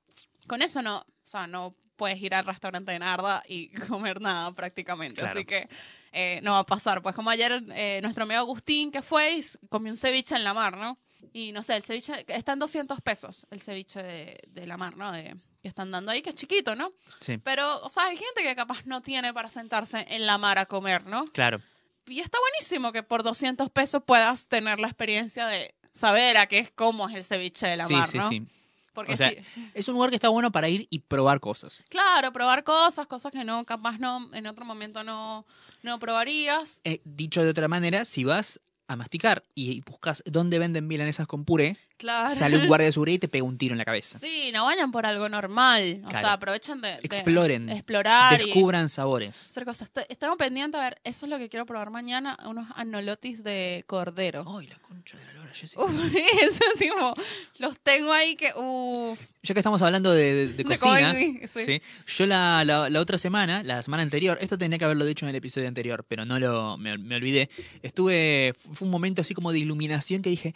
[0.48, 4.52] con eso no, o sea, no puedes ir al restaurante de Narda y comer nada
[4.54, 5.22] prácticamente.
[5.22, 5.38] Claro.
[5.38, 5.70] Así que
[6.12, 7.04] eh, no va a pasar.
[7.04, 10.56] Pues como ayer eh, nuestro amigo Agustín que fue y comió un ceviche en la
[10.56, 10.98] mar, ¿no?
[11.32, 14.98] Y no sé, el ceviche está en 200 pesos, el ceviche de, de la mar,
[14.98, 15.12] ¿no?
[15.12, 16.92] De, que están dando ahí, que es chiquito, ¿no?
[17.20, 20.58] Sí, Pero, o sea, hay gente que capaz no tiene para sentarse en la mar
[20.58, 21.26] a comer, ¿no?
[21.26, 21.62] claro.
[22.08, 26.58] Y está buenísimo que por 200 pesos puedas tener la experiencia de saber a qué
[26.58, 28.28] es cómo es el ceviche de la sí, mar, sí, ¿no?
[28.28, 28.48] sí.
[28.94, 31.84] Porque O sea, sí, Es un lugar que está bueno para ir y probar cosas.
[31.90, 35.46] claro, probar cosas, cosas que no, capaz no, en otro momento no,
[35.84, 36.82] no probarías.
[36.84, 38.60] Eh, dicho de otra manera, si vas
[38.92, 42.34] a masticar y buscas dónde venden milanesas con puré, Claro.
[42.36, 44.18] sale un guardia de seguridad y te pega un tiro en la cabeza.
[44.18, 46.02] Sí, no vayan por algo normal.
[46.06, 47.70] O sea, aprovechen de, de Exploren.
[47.70, 49.50] explorar y Descubran sabores.
[49.52, 49.92] hacer cosas.
[50.10, 54.44] Estamos pendientes a ver, eso es lo que quiero probar mañana, unos anolotis de cordero.
[54.58, 55.84] Ay, la concha de la lora, Jessica.
[55.84, 55.92] Uf,
[56.42, 57.14] eso, tipo,
[57.60, 61.40] los tengo ahí que, uff, Ya que estamos hablando de, de- de De cocina, sí.
[61.48, 61.82] ¿sí?
[62.18, 65.30] yo la, la- la otra semana, la semana anterior, esto tenía que haberlo dicho en
[65.30, 67.50] el episodio anterior, pero no lo me, me olvidé.
[67.84, 70.56] Estuve, fue un momento así como de iluminación que dije,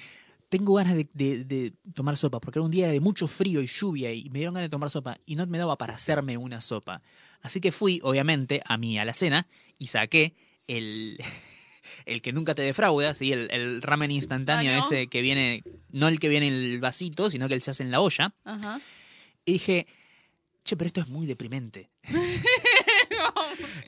[0.49, 3.67] tengo ganas de, de- de tomar sopa, porque era un día de mucho frío y
[3.67, 6.59] lluvia y me dieron ganas de tomar sopa y no me daba para hacerme una
[6.61, 7.03] sopa.
[7.43, 9.45] Así que fui, obviamente, a mi alacena
[9.77, 10.33] y saqué
[10.67, 11.19] el,
[12.07, 13.31] el que nunca te defrauda, ¿sí?
[13.31, 14.85] el, el ramen instantáneo Ah, ¿no?
[14.85, 17.83] ese que viene, no el que viene en el vasito, sino que el se hace
[17.83, 18.33] en la olla.
[18.43, 18.81] ajá.
[19.45, 19.85] Y dije,
[20.63, 21.89] che, pero esto es muy deprimente.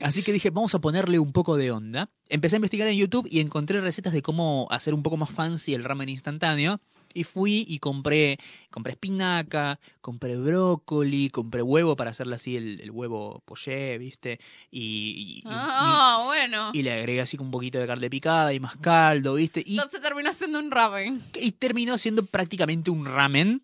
[0.00, 2.10] Así que dije, vamos a ponerle un poco de onda.
[2.28, 5.74] Empecé a investigar en YouTube y encontré recetas de cómo hacer un poco más fancy
[5.74, 6.80] el ramen instantáneo.
[7.14, 8.38] Y fui y compré,
[8.70, 14.38] compré espinaca, compré brócoli, compré huevo para hacerle así el, el huevo poché, ¿viste?
[14.70, 16.70] Y, y- y- Ah, bueno.
[16.74, 19.62] y le agregué así con un poquito de carne picada y más caldo, ¿viste?
[19.66, 21.22] Y, Entonces terminó siendo un ramen.
[21.40, 23.62] y terminó siendo prácticamente un ramen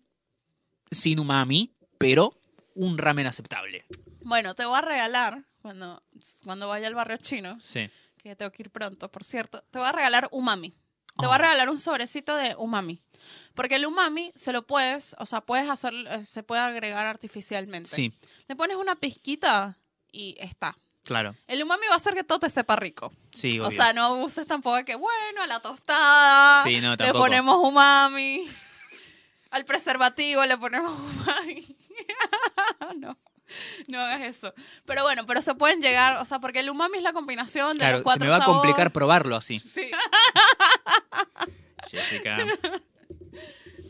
[0.89, 2.33] sin umami, pero
[2.73, 3.85] un ramen aceptable.
[4.23, 6.03] Bueno, te voy a regalar, cuando,
[6.43, 7.89] cuando vaya al barrio chino, Sí.
[8.21, 10.69] que tengo que ir pronto, por cierto, te voy a regalar umami.
[10.69, 11.27] Te Oh.
[11.29, 13.01] voy a regalar un sobrecito de umami.
[13.55, 17.89] Porque el umami se lo puedes, o sea, puedes hacer, eh, se puede agregar artificialmente.
[17.89, 18.13] Sí,
[18.47, 19.75] Le pones una pizquita
[20.11, 20.77] y está.
[21.03, 21.35] claro.
[21.47, 23.11] El umami va a hacer que todo te sepa rico.
[23.33, 27.11] Sí, O sea, no uses tampoco de que, bueno, a la tostada Sí, no, le
[27.11, 28.47] ponemos umami.
[29.49, 31.75] Al preservativo le ponemos umami.
[32.97, 33.17] no,
[33.87, 34.53] no hagas eso.
[34.85, 37.79] Pero bueno, pero se pueden llegar, o sea, porque el umami es la combinación de
[37.79, 39.59] claro, los se cuatro me va a complicar probarlo así.
[39.59, 39.89] Sí.
[41.89, 42.37] Jessica.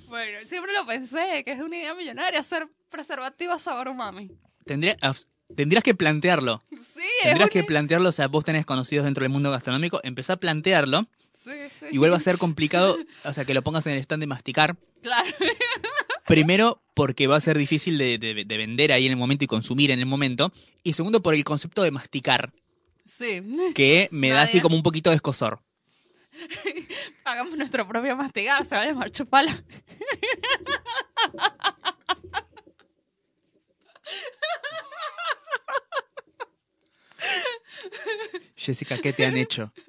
[0.07, 4.31] Bueno, siempre lo pensé, que es una idea millonaria hacer preservativo sabor umami.
[4.63, 5.13] Tendría, ah,
[5.53, 6.63] tendrías que plantearlo.
[6.71, 10.33] Sí, Tendrías es que plantearlo, o sea, vos tenés conocidos dentro del mundo gastronómico, empezá
[10.33, 11.87] a plantearlo Sí, sí.
[11.91, 14.77] y vuelva a ser complicado, o sea, que lo pongas en el stand de masticar.
[15.01, 15.27] Claro.
[16.25, 19.47] Primero, porque va a ser difícil de, de- de vender ahí en el momento y
[19.47, 20.51] consumir en el momento.
[20.83, 22.51] Y segundo, por el concepto de masticar,
[23.05, 23.41] Sí.
[23.75, 25.61] que me da así como un poquito de escosor.
[27.25, 29.63] Hagamos nuestro propio mastigar, se va a llamar chupala.
[38.55, 39.71] Jessica, ¿qué te han hecho?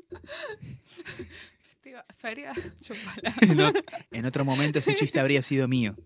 [2.19, 3.35] Feria chupala.
[4.11, 5.97] En otro momento ese chiste habría sido mío.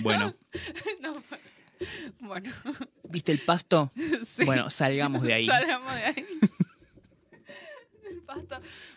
[0.00, 0.34] Bueno,
[1.00, 1.22] No,
[2.20, 2.52] bueno,
[3.04, 3.92] ¿viste el pasto?
[4.24, 4.44] sí.
[4.44, 5.46] Bueno, salgamos de ahí.
[5.46, 6.26] Salgamos de ahí.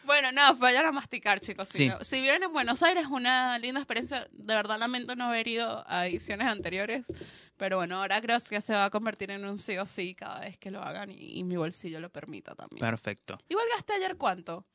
[0.05, 1.69] Bueno, nada, vayan a masticar, chicos.
[1.69, 1.91] Si, Sí.
[2.01, 4.27] si viven en Buenos Aires, una linda experiencia.
[4.31, 7.07] De verdad, lamento no haber ido a ediciones anteriores.
[7.57, 10.41] Pero bueno, ahora creo que se va a convertir en un sí o sí cada
[10.41, 12.79] vez que lo hagan y, y mi bolsillo lo permita también.
[12.79, 13.37] Perfecto.
[13.49, 14.65] Igual gasté ayer cuánto?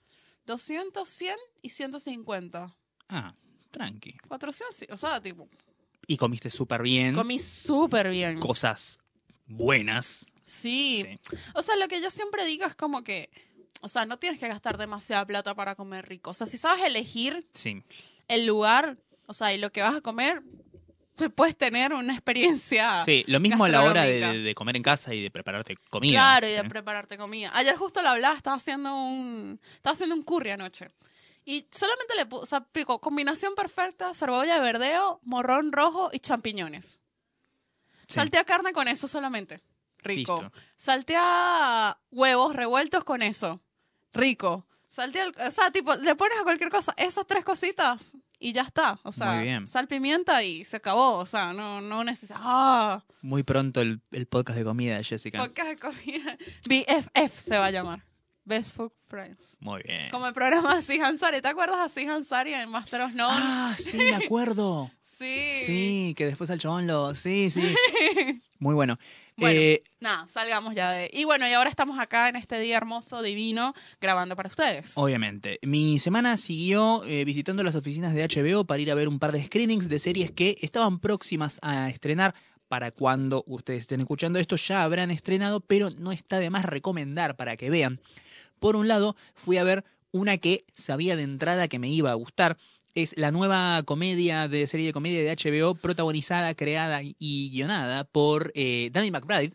[0.47, 2.75] 200, 100 y 150.
[3.09, 3.35] Ah,
[3.71, 4.17] tranqui.
[4.29, 5.49] 400, sí, o sea, tipo,
[6.07, 7.15] Y comiste súper bien.
[7.15, 8.39] comí súper bien.
[8.39, 8.99] Cosas
[9.47, 10.25] buenas.
[10.45, 11.05] Sí.
[11.21, 11.37] Sí.
[11.55, 13.29] O sea, lo que yo siempre digo es como que,
[13.81, 16.31] o sea, no tienes que gastar demasiada plata para comer rico.
[16.31, 17.83] O sea, si sabes elegir Sí.
[18.29, 18.97] el lugar,
[19.31, 20.43] O sea, y lo que vas a comer,
[21.15, 23.05] te puedes tener una experiencia.
[23.05, 26.13] Sí, lo mismo a la hora de, de comer en casa y de prepararte comida.
[26.13, 26.57] Claro, y ¿sí?
[26.57, 27.51] de prepararte comida.
[27.55, 30.89] Ayer justo lo hablaba, estaba haciendo un estaba haciendo un curry anoche.
[31.45, 36.21] Y solamente le puse, o sea, pico, combinación perfecta, cebolla de verdeo, morrón rojo y
[36.21, 37.01] champiñones.
[38.07, 38.15] Sí.
[38.15, 39.61] Saltea carne con eso solamente.
[39.99, 40.37] Rico.
[40.41, 40.53] Listo.
[40.77, 43.61] Saltea huevos revueltos con eso.
[44.13, 44.67] Rico.
[44.89, 48.63] Saltea, el- o sea, tipo, le pones a cualquier cosa esas tres cositas y ya
[48.63, 48.99] está.
[49.03, 49.69] O sea, Muy bien.
[49.69, 51.17] sal, pimienta y se acabó.
[51.19, 52.39] O sea, no, no necesitas.
[52.43, 53.05] ¡Ah!
[53.21, 55.39] Muy pronto el, el podcast de comida de Jessica.
[55.39, 56.39] Podcast de comida.
[56.69, 58.05] BFF se va a llamar.
[58.45, 59.59] Best Food Friends.
[59.61, 60.09] Muy bien.
[60.11, 61.43] Como el programa de Así Hansari.
[61.43, 63.29] ¿Te acuerdas de Así Hansari en Master of None?
[63.39, 64.91] Ah, sí, me acuerdo.
[65.03, 65.51] sí.
[65.67, 67.15] Sí, que después al chabón lo...
[67.15, 67.61] Sí, sí.
[68.59, 68.99] Muy bueno.
[69.37, 69.61] Bueno.
[69.61, 71.11] Eh, Nada, salgamos ya de...
[71.13, 74.97] Y bueno, y ahora estamos acá en este día hermoso, divino, grabando para ustedes.
[74.97, 75.59] Obviamente.
[75.63, 79.33] Mi semana siguió eh, visitando las oficinas de HBO para ir a ver un par
[79.33, 82.35] de screenings de series que estaban próximas a estrenar.
[82.69, 87.35] Para cuando ustedes estén escuchando esto ya habrán estrenado, pero no está de más recomendar
[87.35, 87.99] para que vean.
[88.61, 92.15] Por un lado, fui a ver una que sabía de entrada que me iba a
[92.15, 92.59] gustar.
[92.95, 98.51] Es la nueva comedia de serie de comedia de HBO, protagonizada, creada y guionada por
[98.55, 99.53] eh, Danny McBride.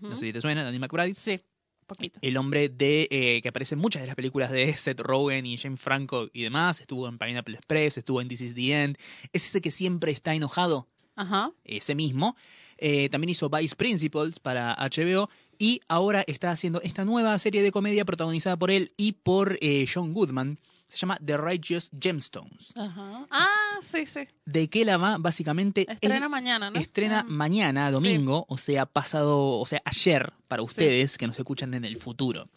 [0.00, 1.40] No sé si te suena, Danny McBride Sí,
[1.86, 2.18] poquito.
[2.20, 5.56] el hombre de eh, que aparece en muchas de las películas de Seth Rogen y
[5.56, 6.80] James Franco y demás.
[6.80, 8.96] Estuvo en Pineapple Express, estuvo en This Is the End.
[9.32, 11.52] Es ese que siempre está enojado, Ajá.
[11.64, 12.36] ese mismo.
[12.78, 17.72] Eh, también hizo Vice Principals para HBO y ahora está haciendo esta nueva serie de
[17.72, 20.58] comedia protagonizada por él y por eh, John Goodman.
[20.88, 22.72] Se llama The Righteous Gemstones.
[22.76, 23.26] Ajá.
[23.30, 24.20] Ah, sí, sí.
[24.44, 25.18] ¿De qué la va?
[25.18, 25.84] Básicamente.
[25.90, 26.78] Estrena mañana, ¿no?
[26.78, 27.24] Estrena Ah.
[27.28, 30.66] mañana, domingo, o sea, pasado, o sea, ayer para Sí.
[30.68, 32.48] ustedes que nos escuchan en el futuro.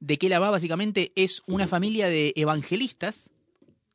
[0.00, 0.50] ¿De qué la va?
[0.50, 3.30] Básicamente es una familia de evangelistas,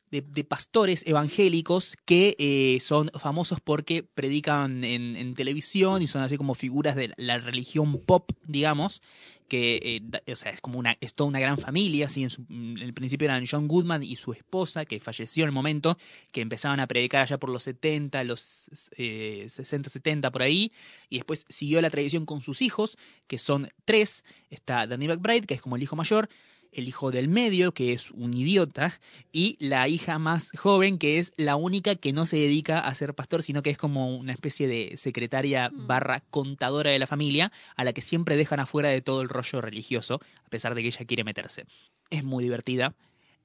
[0.09, 6.23] de, de pastores evangélicos que eh, son famosos porque predican en, en televisión y son
[6.23, 9.01] así como figuras de la religión pop, digamos,
[9.49, 12.45] que eh, o sea, es como una, es toda una gran familia, así en, su-
[12.49, 15.97] en el principio eran John Goodman y su esposa, que falleció en el momento,
[16.31, 20.71] que empezaban a predicar allá por los 70, los eh, 60, 70 por ahí,
[21.09, 25.55] y después siguió la tradición con sus hijos, que son tres, está Danny McBride, que
[25.55, 26.29] es como el hijo mayor,
[26.71, 28.99] el hijo del medio, que es un idiota,
[29.31, 33.13] y la hija más joven, que es la única que no se dedica a ser
[33.15, 35.87] pastor, sino que es como una especie de secretaria Mm.
[35.87, 39.61] barra contadora de la familia, a la que siempre dejan afuera de todo el rollo
[39.61, 41.65] religioso, a pesar de que ella quiere meterse.
[42.09, 42.95] Es muy divertida,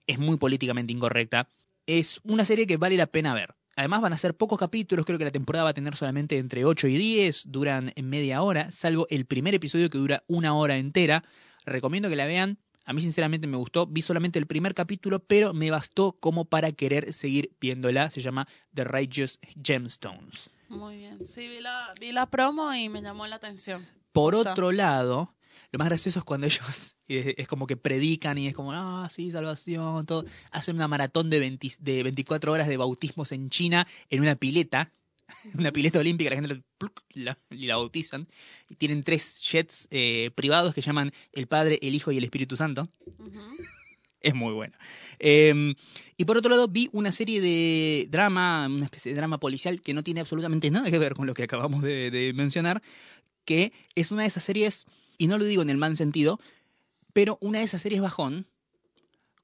[0.07, 1.49] es muy políticamente incorrecta,
[1.87, 3.55] es una serie que vale la pena ver.
[3.77, 6.65] Además van a ser pocos capítulos, creo que la temporada va a tener solamente entre
[6.65, 10.77] 8 y 10, duran en media hora, salvo el primer episodio que dura una hora
[10.79, 11.25] entera.
[11.67, 12.59] Recomiendo que la vean.
[12.85, 16.73] A mí sinceramente me gustó, vi solamente el primer capítulo, pero me bastó como para
[16.73, 18.11] querer seguir viéndola.
[18.11, 20.51] Se llama The Righteous Gemstones.
[20.69, 21.25] Muy bien.
[21.25, 23.87] Sí, vi la, vi la promo y me llamó la atención.
[24.13, 25.35] Por otro lado,
[25.73, 29.09] lo más gracioso es cuando ellos eh, es como que predican y es como, ah,
[29.11, 30.25] sí, salvación, todo.
[30.51, 34.93] Hacen una maratón de, 20 de 24 horas de bautismos en China en una pileta,
[35.59, 36.63] una pileta olímpica, la gente
[37.15, 38.27] la, la- bautizan.
[38.69, 42.57] Y tienen tres jets eh, privados que llaman el Padre, el Hijo y el Espíritu
[42.57, 42.89] Santo.
[44.21, 44.75] Es muy bueno.
[45.19, 45.75] Eh,
[46.17, 49.93] y por otro lado, vi una serie de drama, una especie de drama policial que
[49.93, 52.83] no tiene absolutamente nada que ver con lo que acabamos de, de mencionar,
[53.45, 54.87] que es una de esas series,
[55.19, 56.41] y no lo digo en el mal sentido,
[57.13, 58.47] pero una de esas series bajón,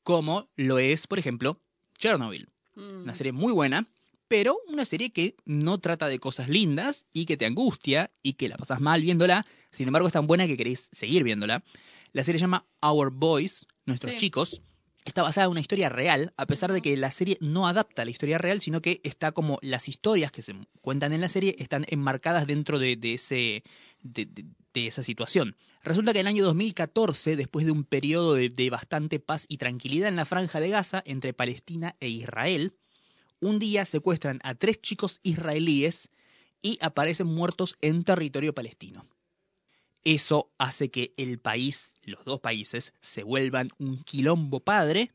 [0.03, 1.61] como lo es, por ejemplo,
[1.99, 2.49] Chernobyl.
[2.75, 3.03] Mm.
[3.03, 3.87] Una serie muy buena,
[4.31, 8.49] pero una serie que no trata de cosas lindas y que te angustia y que
[8.49, 9.45] la pasas mal viéndola.
[9.73, 11.65] Sin embargo, es tan buena que queréis seguir viéndola.
[12.13, 14.21] La serie se llama Our Boys, Nuestros Sí.
[14.21, 14.63] Chicos.
[15.05, 18.13] Está basada en una historia real, a pesar de que la serie no adapta la
[18.13, 21.85] historia real, sino que está como las historias que se cuentan en la serie están
[21.89, 23.65] enmarcadas dentro de, de ese,
[24.03, 25.57] de, de- de esa situación.
[25.83, 29.57] Resulta que en el año 2014, después de un periodo de, de bastante paz y
[29.57, 32.75] tranquilidad en la franja de Gaza entre Palestina e Israel,
[33.41, 36.11] un día secuestran a tres chicos israelíes
[36.63, 39.07] y aparecen muertos en territorio palestino.
[40.05, 45.11] Eso hace que el país, los dos países, se vuelvan un quilombo padre,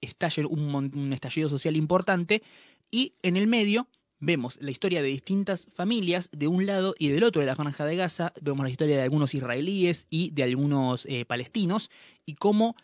[0.00, 2.42] estalle un, un estallido social importante
[2.90, 7.24] y en el medio vemos la historia de distintas familias de un lado y del
[7.24, 11.06] otro de la franja de Gaza, vemos la historia de algunos israelíes y de algunos
[11.06, 11.90] eh, palestinos
[12.24, 12.76] y cómo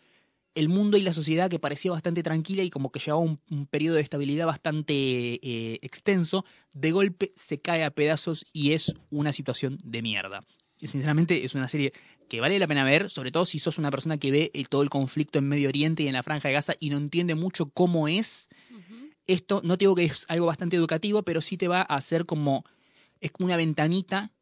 [0.54, 3.66] el mundo y la sociedad que parecía bastante tranquila y como que llevaba un, un
[3.66, 9.32] periodo de estabilidad bastante eh, extenso, de golpe se cae a pedazos y es una
[9.32, 10.40] situación de mierda.
[10.80, 11.92] Y sinceramente es una serie
[12.28, 14.82] que vale la pena ver, sobre todo si sos una persona que ve eh, todo
[14.82, 17.70] el conflicto en Medio Oriente y en la Franja de Gaza y no entiende mucho
[17.70, 18.48] cómo es
[19.26, 22.26] esto no te digo que es algo bastante educativo, pero sí te va a hacer
[22.26, 22.64] como
[23.20, 24.32] es como una ventanita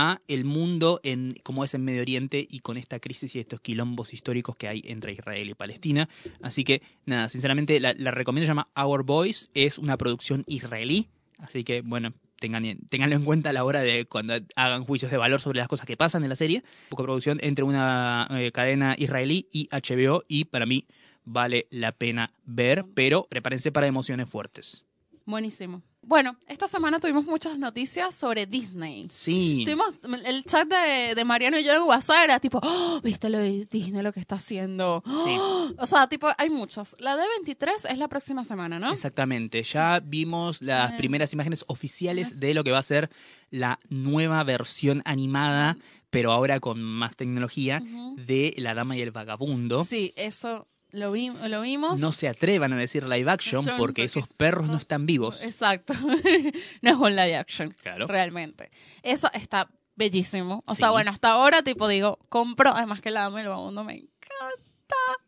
[0.00, 3.60] a el mundo en como es en Medio Oriente y con esta crisis y estos
[3.60, 6.08] quilombos históricos que hay entre Israel y Palestina.
[6.40, 11.08] Así que nada, sinceramente la, recomiendo, se llama Our Boys, es una producción israelí,
[11.38, 15.16] así que bueno, tengan, tenganlo en cuenta a la hora de cuando hagan juicios de
[15.16, 16.62] valor sobre las cosas que pasan en la serie.
[16.90, 20.86] Poca producción entre una eh, cadena israelí y HBO y para mí
[21.24, 24.84] vale la pena ver, pero prepárense para emociones fuertes.
[25.26, 25.82] Buenísimo.
[26.08, 29.06] Bueno, esta semana tuvimos muchas noticias sobre Disney.
[29.10, 29.62] Sí.
[29.66, 29.94] Tuvimos
[30.24, 33.66] el chat de, de Mariano y yo en WhatsApp era tipo, "Oh, ¿viste lo de
[33.70, 35.02] Disney lo que está haciendo?
[35.06, 35.36] Sí.
[35.38, 35.68] Oh".
[35.78, 36.96] O sea, tipo, hay muchos.
[36.98, 38.90] La de 23 es la próxima semana, ¿no?
[38.90, 40.96] Exactamente, ya vimos las Ah.
[40.96, 43.10] primeras imágenes oficiales de lo que va a ser
[43.50, 45.76] la nueva versión animada,
[46.08, 47.82] pero ahora con más tecnología,
[48.16, 49.84] de La Dama y el Vagabundo.
[49.84, 52.00] Sí, eso lo, vi, lo vimos.
[52.00, 55.42] No se atrevan a decir live action porque esos es- perros no están vivos.
[55.42, 55.94] Exacto.
[56.82, 57.74] no es un live action.
[57.82, 58.06] Claro.
[58.06, 58.70] Realmente.
[59.02, 60.62] Eso está bellísimo.
[60.66, 60.78] O Sí.
[60.80, 62.70] sea, bueno, hasta ahora, tipo, digo, compro.
[62.74, 64.14] Además que la dama el vagabundo me encanta.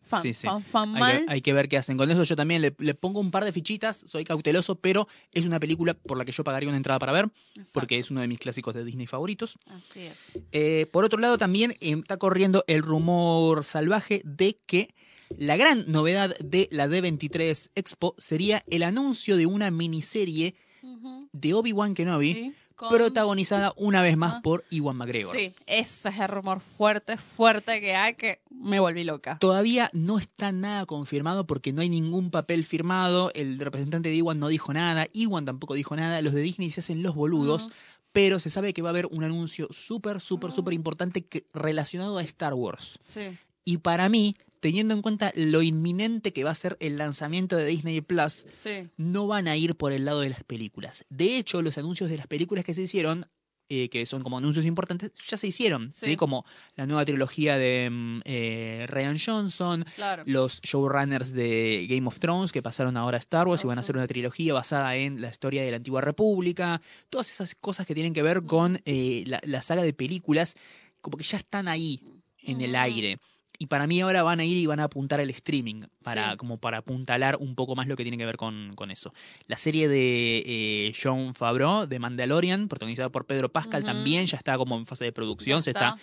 [0.02, 0.46] Fan, Sí, sí.
[0.48, 1.26] fan, fan Hay mal.
[1.26, 2.24] que, hay que ver qué hacen con eso.
[2.24, 5.94] Yo también le, le pongo un par de fichitas, soy cauteloso, pero es una película
[5.94, 7.70] por la que yo pagaría una entrada para ver, Exacto.
[7.74, 9.58] porque es uno de mis clásicos de Disney favoritos.
[9.66, 10.32] Así es.
[10.52, 14.94] Eh, por otro lado, también eh, está corriendo el rumor salvaje de que
[15.36, 20.54] la gran novedad de la D23 Expo sería el anuncio de una miniserie
[21.32, 24.40] de Obi-Wan Kenobi, Sí, con- protagonizada una vez más Ah.
[24.42, 25.34] por Iwan McGregor.
[25.36, 29.38] Sí, ese es el rumor fuerte, fuerte que hay que me volví loca.
[29.38, 33.30] Todavía no está nada confirmado porque no hay ningún papel firmado.
[33.34, 35.06] El representante de Iwan no dijo nada.
[35.12, 36.22] Iwan tampoco dijo nada.
[36.22, 37.70] Los de Disney se hacen los boludos.
[38.12, 40.54] Pero se sabe que va a haber un anuncio súper, súper, Ah.
[40.54, 42.98] súper importante que- relacionado a Star Wars.
[43.00, 43.20] Sí.
[43.64, 47.64] Y para mí, teniendo en cuenta lo inminente que va a ser el lanzamiento de
[47.64, 48.88] Disney Plus, Sí.
[48.96, 51.04] no van a ir por el lado de las películas.
[51.08, 53.26] De hecho, los anuncios de las películas que se hicieron,
[53.72, 55.90] eh, que son como anuncios importantes, ya se hicieron.
[55.92, 56.06] Sí.
[56.06, 56.16] ¿sí?
[56.16, 56.44] Como
[56.74, 60.24] la nueva trilogía de mm, eh, Ryan Johnson, Claro.
[60.26, 63.82] los showrunners de Game of Thrones que pasaron ahora a Star Wars y van a
[63.82, 66.82] hacer una trilogía basada en la historia de la antigua república.
[67.10, 70.56] Todas esas cosas que tienen que ver con eh, la, la saga de películas,
[71.00, 72.00] como que ya están ahí
[72.42, 73.18] en el aire.
[73.62, 76.36] Y para mí ahora van a ir y van a apuntar al streaming, para, Sí.
[76.38, 79.12] como para apuntalar un poco más lo que tiene que ver con, con eso.
[79.48, 84.56] La serie de eh, John Favreau, de Mandalorian, protagonizada por Pedro Pascal, también ya está
[84.56, 85.96] como en fase de producción, Ya se está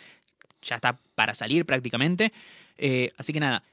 [0.61, 2.31] ya está para salir prácticamente.
[2.77, 3.63] Eh, así que nada.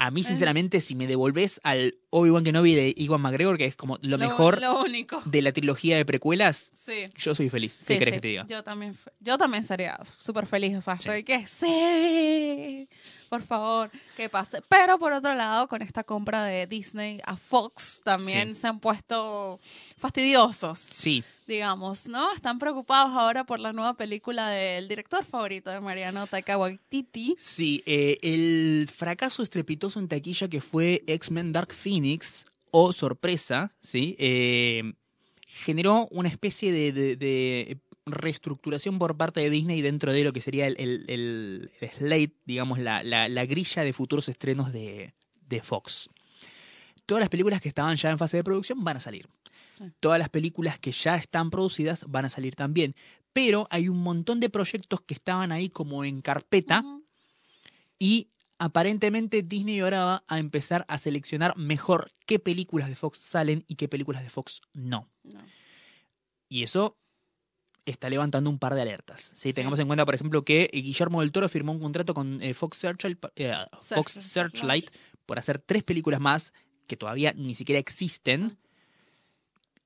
[0.00, 3.98] A mí, sinceramente, si me devolvés al Obi-Wan Kenobi de Iwan McGregor, que es como
[4.02, 5.20] lo, mejor Lo único.
[5.24, 7.06] de la trilogía de precuelas, Sí.
[7.16, 7.72] yo soy feliz.
[7.72, 8.10] Sí, ¿Qué sí.
[8.12, 8.46] que te diga?
[8.48, 10.76] Yo también, yo también sería súper feliz.
[10.76, 12.88] O sea, estoy que sí,
[13.28, 14.62] por favor, que pase.
[14.68, 18.60] Pero por otro lado, con esta compra de Disney a Fox, también Sí.
[18.62, 19.60] se han puesto
[19.96, 22.32] fastidiosos, Sí, digamos, ¿no?
[22.32, 27.36] Están preocupados ahora por la nueva película del director favorito de Mariano Taika Waititi.
[27.38, 27.82] sí.
[27.86, 34.14] eh, el fracaso estrepitoso en taquilla que fue X-Men Dark Phoenix, o sorpresa, ¿sí?
[34.18, 34.92] Eh,
[35.46, 37.78] generó una especie de, de- de
[38.12, 42.34] reestructuración por parte de Disney dentro de lo que sería el, el- el- el slate,
[42.44, 45.14] digamos, la, la- la grilla de futuros estrenos de,
[45.48, 46.08] de Fox.
[47.06, 49.28] Todas las películas que estaban ya en fase de producción van a salir.
[49.70, 49.84] Sí.
[50.00, 52.94] Todas las películas que ya están producidas van a salir también.
[53.32, 56.82] Pero hay un montón de proyectos que estaban ahí como en carpeta
[57.98, 63.64] y aparentemente Disney ahora va a empezar a seleccionar mejor qué películas de Fox salen
[63.68, 65.08] y qué películas de Fox no.
[65.24, 65.40] No.
[66.48, 66.96] Y eso
[67.90, 69.32] está levantando un par de alertas.
[69.34, 69.48] ¿sí?
[69.48, 69.52] Sí.
[69.52, 72.78] Tengamos en cuenta, por ejemplo, que Guillermo del Toro firmó un contrato con eh, Fox,
[72.78, 74.22] Searchlight, eh, Fox Searchlight.
[74.22, 74.90] Searchlight
[75.26, 76.52] por hacer tres películas más
[76.86, 78.58] que todavía ni siquiera existen.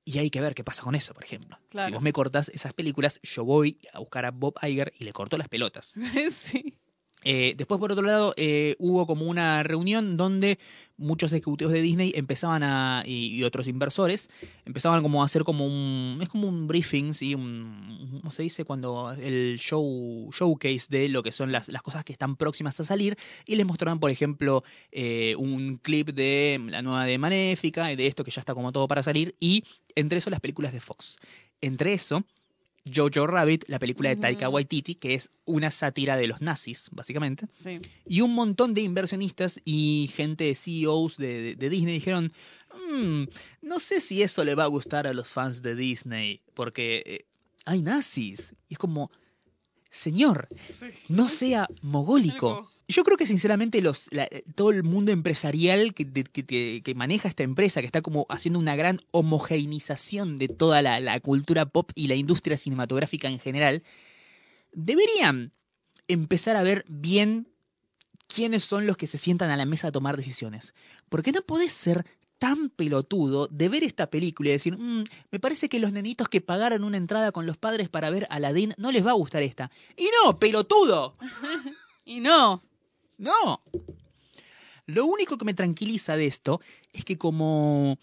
[0.05, 1.57] Y hay que ver qué pasa con eso, por ejemplo.
[1.85, 5.13] Si vos me cortás esas películas, yo voy a buscar a Bob Iger y le
[5.13, 5.95] corto las pelotas.
[6.31, 6.77] sí.
[7.23, 10.59] Eh, después, por otro lado, eh, hubo como una reunión donde
[10.97, 14.29] muchos ejecutivos de Disney empezaban a, y, otros inversores,
[14.65, 17.35] empezaban como a hacer como un, es como un briefing, ¿sí?
[17.35, 18.63] Un, ¿cómo se dice?
[18.63, 23.17] Cuando el show, showcase de lo que son las, cosas que están próximas a salir,
[23.45, 28.07] y les mostraban, por ejemplo, eh, un clip de la nueva de Maléfica, y de
[28.07, 29.63] esto que ya está como todo para salir, y
[29.95, 31.17] entre eso las películas de Fox.
[31.61, 32.23] Entre eso,
[32.85, 34.49] Jojo Rabbit, la película de Taika.
[34.49, 37.45] Waititi, que es una sátira de los nazis, básicamente.
[37.49, 37.79] Sí.
[38.05, 42.33] Y un montón de inversionistas y gente de CEOs de, de- de Disney dijeron,
[42.91, 43.23] "Mm,
[43.61, 47.25] no sé si eso le va a gustar a los fans de Disney, porque eh,
[47.65, 48.53] hay nazis.
[48.67, 49.11] Y es como,
[49.95, 50.47] señor,
[51.07, 52.69] no sea mogólico.
[52.87, 57.85] Yo creo que sinceramente los, la- todo el mundo empresarial que maneja esta empresa, que
[57.85, 62.57] está como haciendo una gran homogeneización de toda la, la cultura pop y la industria
[62.57, 63.83] cinematográfica en general,
[64.73, 65.51] deberían
[66.07, 67.47] empezar a ver bien
[68.27, 70.73] quiénes son los que se sientan a la mesa a tomar decisiones.
[71.09, 72.05] Porque no podés ser
[72.43, 76.41] tan pelotudo de ver esta película y decir, "Mm, me parece que los nenitos que
[76.41, 79.71] pagaron una entrada con los padres para ver Aladdin no les va a gustar esta.
[79.95, 81.15] Y no, pelotudo.
[82.05, 82.61] Y no.
[83.17, 83.63] No.
[84.87, 86.59] Lo único que me tranquiliza de esto
[86.91, 87.97] es que como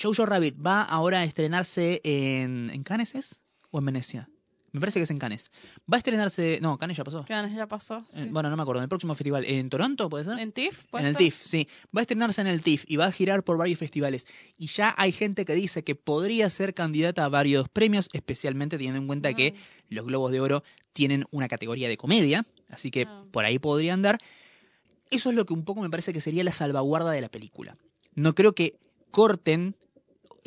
[0.00, 3.40] Jojo Rabbit va ahora a estrenarse en, ¿en Cannes es?
[3.72, 4.30] ¿O en Venecia?
[4.76, 5.50] Me parece que es en Cannes.
[5.90, 6.58] Va a estrenarse...
[6.60, 7.24] No, Cannes ya pasó.
[7.24, 8.04] ¿Qué ganas ya pasó?
[8.10, 8.24] Sí.
[8.24, 8.80] Eh, Bueno, no me acuerdo.
[8.80, 9.46] En el próximo festival.
[9.46, 10.38] ¿En Toronto puede ser?
[10.38, 10.84] ¿En TIFF?
[10.84, 11.16] En ¿Puede el?
[11.16, 11.66] TIFF, sí.
[11.96, 14.26] Va a estrenarse en el TIFF y va a girar por varios festivales.
[14.58, 19.00] Y ya hay gente que dice que podría ser candidata a varios premios, especialmente teniendo
[19.00, 19.54] en cuenta que
[19.88, 20.62] los Globos de Oro
[20.92, 23.24] tienen una categoría de comedia, así que Ah.
[23.30, 24.20] por ahí podría andar.
[25.10, 27.78] Eso es lo que un poco me parece que sería la salvaguarda de la película.
[28.14, 28.76] No creo que
[29.10, 29.74] corten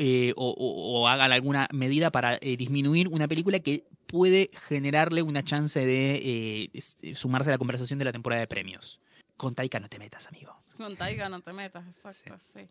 [0.01, 5.21] eh, o, o- o hagan alguna medida para eh, disminuir una película que puede generarle
[5.21, 8.99] una chance de eh, es- sumarse a la conversación de la temporada de premios.
[9.37, 10.53] Con Taika no te metas, amigo.
[10.75, 12.67] Con Taiga no te metas, exacto, sí.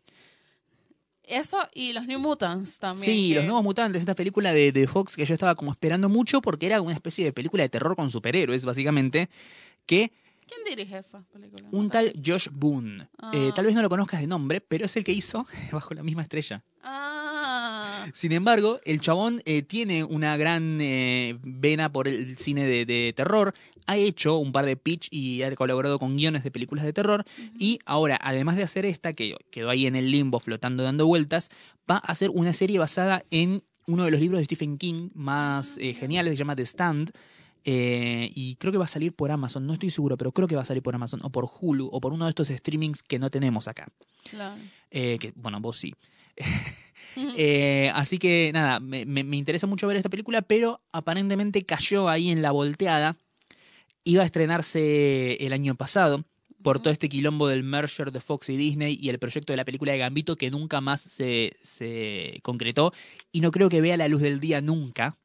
[1.22, 3.04] Eso y los New Mutants también.
[3.04, 6.08] Sí, que- Los Nuevos Mutantes, esta película de, de Fox que yo estaba como esperando
[6.08, 9.28] mucho porque era una especie de película de terror con superhéroes, básicamente,
[9.86, 10.10] que
[10.46, 11.68] ¿Quién dirige esa película?
[11.70, 13.52] un tal Josh Boone, eh, Ah.
[13.54, 16.22] tal vez no lo conozcas de nombre, pero es el que hizo Bajo la misma
[16.22, 16.64] estrella.
[16.82, 17.17] Ah,
[18.14, 23.12] Sin embargo, el chabón eh, tiene una gran eh, vena por el cine de, de
[23.16, 23.54] terror,
[23.86, 27.24] ha hecho un par de pitch y ha colaborado con guiones de películas de terror
[27.58, 31.50] y ahora, además de hacer esta, que quedó ahí en el limbo flotando dando vueltas,
[31.90, 35.78] va a hacer una serie basada en uno de los libros de Stephen King más
[35.78, 37.10] eh, geniales, se llama The Stand.
[37.64, 40.56] eh, y creo que va a salir por Amazon, no estoy seguro, pero creo que
[40.56, 43.18] va a salir por Amazon o por Hulu o por uno de estos streamings que
[43.18, 43.88] no tenemos acá.
[44.30, 44.56] claro.
[44.90, 45.94] Eh, que, bueno, vos sí.
[47.36, 52.08] Eh, así que nada, me, me- me interesa mucho ver esta película, pero aparentemente cayó
[52.08, 53.16] ahí en la volteada.
[54.04, 56.24] Iba a estrenarse el año pasado
[56.62, 59.64] por todo este quilombo del merger de Fox y Disney y el proyecto de la
[59.64, 62.92] película de Gambito que nunca más se, se concretó
[63.32, 65.16] y no creo que vea la luz del día nunca.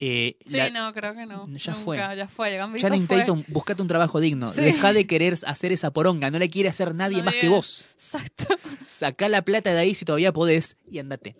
[0.00, 1.46] Eh, Sí, la- no, creo que no.
[1.48, 1.96] Ya Nunca, fue.
[1.98, 2.56] Ya fue.
[2.80, 3.18] Channing fue.
[3.18, 4.50] Tatum, buscate un trabajo digno.
[4.52, 4.62] Sí.
[4.62, 6.30] Deja de querer hacer esa poronga.
[6.30, 7.84] No la quiere hacer nadie más que vos.
[7.94, 8.46] Exacto.
[8.86, 11.34] Sacá la plata de ahí si todavía podés y andate.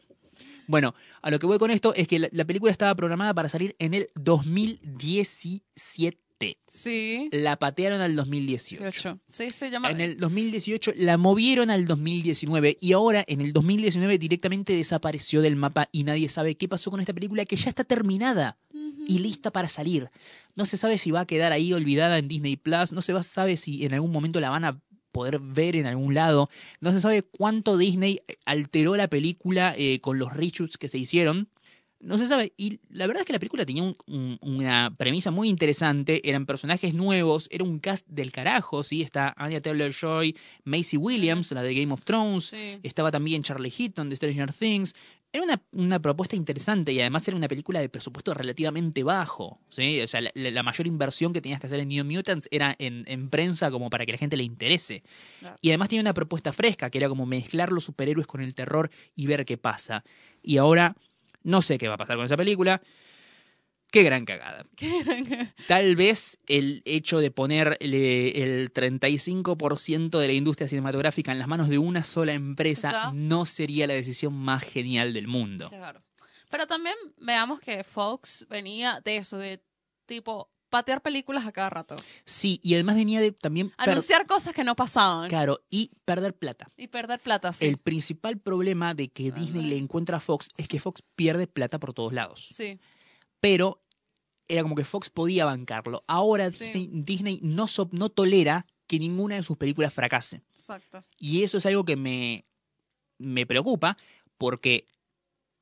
[0.66, 3.48] Bueno, a lo que voy con esto es que la, la película estaba programada para
[3.48, 6.18] salir en el 2017.
[6.66, 7.28] Sí.
[7.32, 8.82] La patearon al 2018.
[8.82, 9.20] 18.
[9.26, 9.90] Sí, se llama.
[9.90, 15.56] En el 2018 la movieron al 2019 y ahora en el 2019 directamente desapareció del
[15.56, 18.58] mapa y nadie sabe qué pasó con esta película que ya está terminada
[19.06, 20.10] y lista para salir.
[20.54, 23.56] No se sabe si va a quedar ahí olvidada en Disney Plus, no se sabe
[23.56, 24.80] si en algún momento la van a
[25.12, 26.48] poder ver en algún lado,
[26.80, 31.48] no se sabe cuánto Disney alteró la película eh, con los reshoots que se hicieron.
[32.00, 32.52] No se sabe.
[32.56, 36.28] Y la verdad es que la película tenía un- un- una premisa muy interesante.
[36.28, 37.48] Eran personajes nuevos.
[37.50, 39.02] Era un cast del carajo, ¿sí?
[39.02, 42.44] Está Anya Taylor-Joy, Macy Williams, la de Game of Thrones.
[42.46, 42.78] Sí.
[42.84, 44.94] Estaba también Charlie Heaton de Stranger Things.
[45.30, 49.58] Era una, una propuesta interesante y además era una película de presupuesto relativamente bajo.
[49.68, 50.00] ¿sí?
[50.00, 53.04] O sea, la, la mayor inversión que tenías que hacer en New Mutants era en,
[53.08, 55.02] en prensa como para que la gente le interese.
[55.40, 55.56] Claro.
[55.60, 58.88] Y además tenía una propuesta fresca que era como mezclar los superhéroes con el terror
[59.16, 60.02] y ver qué pasa.
[60.42, 60.96] Y ahora
[61.42, 62.80] no sé qué va a pasar con esa película.
[63.90, 64.64] Qué gran cagada.
[65.66, 71.70] Tal vez el hecho de ponerle el 35% de la industria cinematográfica en las manos
[71.70, 75.70] de una sola empresa no sería la decisión más genial del mundo.
[75.70, 76.02] Claro.
[76.50, 79.62] Pero también veamos que Fox venía de eso, de
[80.04, 81.96] tipo patear películas a cada rato.
[82.24, 85.28] Sí, y además venía de también Anunciar cosas que no pasaban.
[85.28, 86.70] claro, y perder plata.
[86.76, 87.66] Y perder plata, sí.
[87.66, 91.78] El principal problema de que Disney le encuentra a Fox es que Fox pierde plata
[91.78, 92.46] por todos lados.
[92.52, 92.78] Sí.
[93.40, 93.82] Pero
[94.48, 96.04] era como que Fox podía bancarlo.
[96.06, 96.64] Ahora Sí.
[96.66, 100.42] Disney, Disney no, so- no tolera que ninguna de sus películas fracase.
[100.54, 101.02] Exacto.
[101.18, 102.46] Y eso es algo que me,
[103.18, 103.96] me preocupa
[104.38, 104.86] porque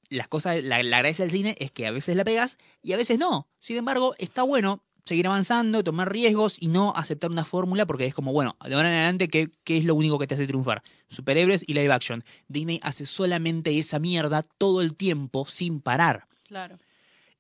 [0.09, 2.97] las cosas, la, la gracia del cine es que a veces la pegas y a
[2.97, 3.49] veces no.
[3.59, 8.15] Sin embargo, está bueno seguir avanzando, tomar riesgos y no aceptar una fórmula porque es
[8.15, 10.83] como, bueno, de ahora en adelante, ¿qué, qué es lo único que te hace triunfar?
[11.09, 12.25] Superhéroes y live action.
[12.49, 16.27] Disney hace solamente esa mierda todo el tiempo sin parar.
[16.43, 16.79] Claro.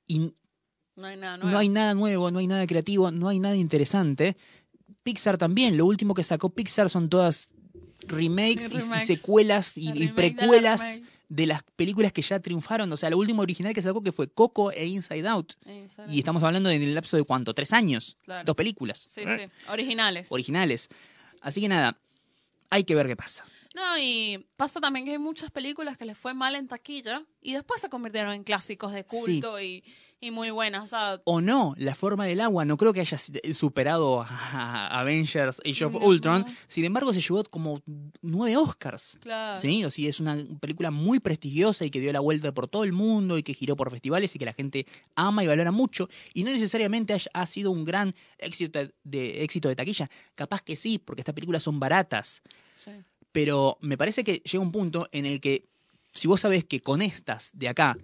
[0.07, 0.33] Y
[0.95, 1.51] No hay nada nuevo.
[1.51, 4.37] no hay nada nuevo, no hay nada creativo, no hay nada interesante.
[5.03, 7.51] Pixar también, lo último que sacó Pixar son todas
[8.07, 11.01] remakes, Y secuelas y, precuelas.
[11.29, 12.91] De las películas que ya triunfaron.
[12.93, 15.55] O sea, la última original que sacó que fue Coco e Inside Out.
[16.09, 18.17] Y estamos hablando en el lapso de cuánto, tres años.
[18.25, 18.45] Claro.
[18.45, 18.99] Dos películas.
[18.99, 19.47] Sí, sí.
[19.69, 20.31] Originales.
[20.31, 20.89] Originales.
[21.41, 21.99] Así que nada,
[22.71, 23.45] hay que ver qué pasa.
[23.75, 27.53] No, y pasa también que hay muchas películas que les fue mal en taquilla y
[27.53, 29.85] después se convirtieron en clásicos de culto y,
[30.21, 30.85] y muy buenas.
[30.85, 33.19] O sea, O no, la forma del agua no creo que haya
[33.53, 35.99] superado a Avengers Age of No.
[36.01, 36.47] Ultron.
[36.69, 37.83] Sin embargo, se llevó como
[38.23, 39.19] nueve Oscars.
[39.21, 39.61] claro.
[39.61, 42.85] Sí, o sea, es una película muy prestigiosa y que dio la vuelta por todo
[42.85, 46.09] el mundo y que giró por festivales y que la gente ama y valora mucho.
[46.35, 50.11] Y no necesariamente ha sido un gran éxito de, éxito de taquilla.
[50.35, 52.43] Capaz que sí, porque estas películas son baratas.
[52.75, 52.93] Sí.
[53.33, 55.67] Pero me parece que llega un punto en el que
[56.11, 57.99] si vos sabés que con estas de acá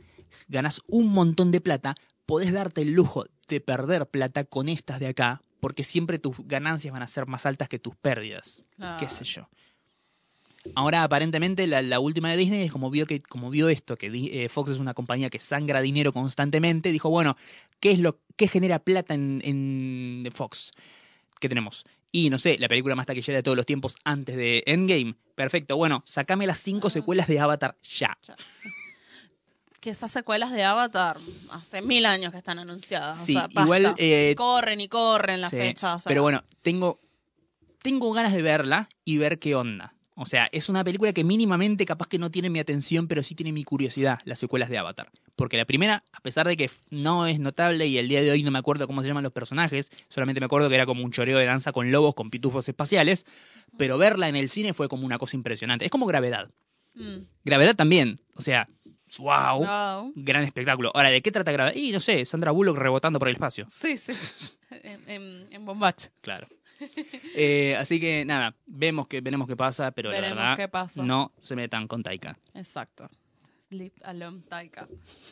[0.49, 1.95] ganás un montón de plata,
[2.27, 6.93] podés darte el lujo de perder plata con estas de acá, porque siempre tus ganancias
[6.93, 8.65] van a ser más altas que tus pérdidas.
[8.99, 9.49] Qué sé yo.
[10.77, 14.07] Ahora, aparentemente, la, la última de Disney es como vio que, como vio esto, que
[14.15, 17.37] eh, Fox es una compañía que sangra dinero constantemente, dijo, bueno,
[17.81, 20.71] ¿qué es lo que genera plata en, en Fox?
[21.41, 21.85] ¿Qué tenemos?
[22.13, 25.17] Y no sé, la película más taquillera de todos los tiempos antes de Endgame.
[25.35, 26.91] Perfecto, bueno, sacame las cinco Ah.
[26.91, 28.17] secuelas de Avatar ya.
[29.83, 31.19] Que esas secuelas de Avatar
[31.51, 33.21] hace mil años que están anunciadas.
[33.21, 33.63] o Sí, sea, basta.
[33.63, 33.95] igual.
[33.99, 35.97] eh, corren y corren la sí, fecha.
[35.97, 37.01] o sea, pero bueno, tengo,
[37.83, 39.95] tengo ganas de verla y ver qué onda.
[40.15, 43.35] O sea, es una película que mínimamente capaz que no tiene mi atención, pero sí
[43.35, 45.11] tiene mi curiosidad, las secuelas de Avatar.
[45.35, 48.43] Porque la primera, a pesar de que no es notable y el día de hoy
[48.45, 51.11] no me acuerdo cómo se llaman los personajes, solamente me acuerdo que era como un
[51.11, 53.25] choreo de danza con lobos, con pitufos espaciales,
[53.79, 55.87] pero verla en el cine fue como una cosa impresionante.
[55.87, 56.51] Es como Gravedad.
[56.95, 58.21] mm, Gravedad también.
[58.37, 58.69] O sea,
[59.19, 59.65] wow.
[59.65, 60.13] wow.
[60.17, 60.91] Gran espectáculo.
[60.95, 61.75] Ahora, ¿de qué trata Gravedad?
[61.75, 63.67] Y no sé, Sandra Bullock rebotando por el espacio.
[63.69, 64.13] Sí, sí.
[64.71, 66.11] en, en, en Bombacha.
[66.21, 66.49] Claro.
[67.35, 71.03] Eh, así que nada, vemos que veremos qué pasa, pero Veremos la verdad qué pasa.
[71.03, 72.37] no se metan con Taika.
[72.55, 73.09] Exacto.
[73.71, 74.89] Leave alone Taika.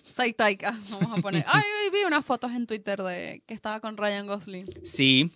[0.08, 0.78] Soy Taika.
[0.90, 1.44] Vamos a poner.
[1.48, 1.62] Ay,
[1.92, 4.64] vi unas fotos en Twitter de que estaba con Ryan Gosling.
[4.84, 5.32] Sí,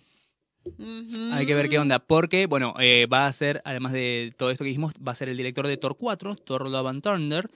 [1.33, 4.63] hay que ver qué onda, porque bueno, eh, va a ser, además de todo esto
[4.63, 7.49] que dijimos, va a ser el director de Thor 4, Thor Love and Thunder,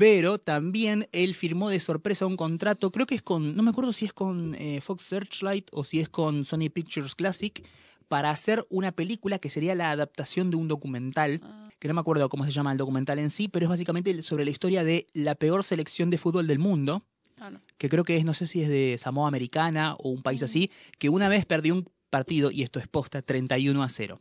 [0.00, 3.92] pero también él firmó de sorpresa un contrato, creo que es con, no me acuerdo
[3.92, 7.62] si es con eh, Fox Searchlight o si es con Sony Pictures Classic,
[8.08, 12.00] para hacer una película que sería la adaptación de un documental Ah, que no me
[12.00, 15.06] acuerdo cómo se llama el documental en sí, pero es básicamente sobre la historia de
[15.12, 17.04] la peor selección de fútbol del mundo,
[17.38, 17.60] ah, no.
[17.76, 20.70] que creo que es, no sé si es de Samoa Americana o un país así,
[20.98, 24.18] que una vez perdió un partido, y esto es posta, 31 a 0.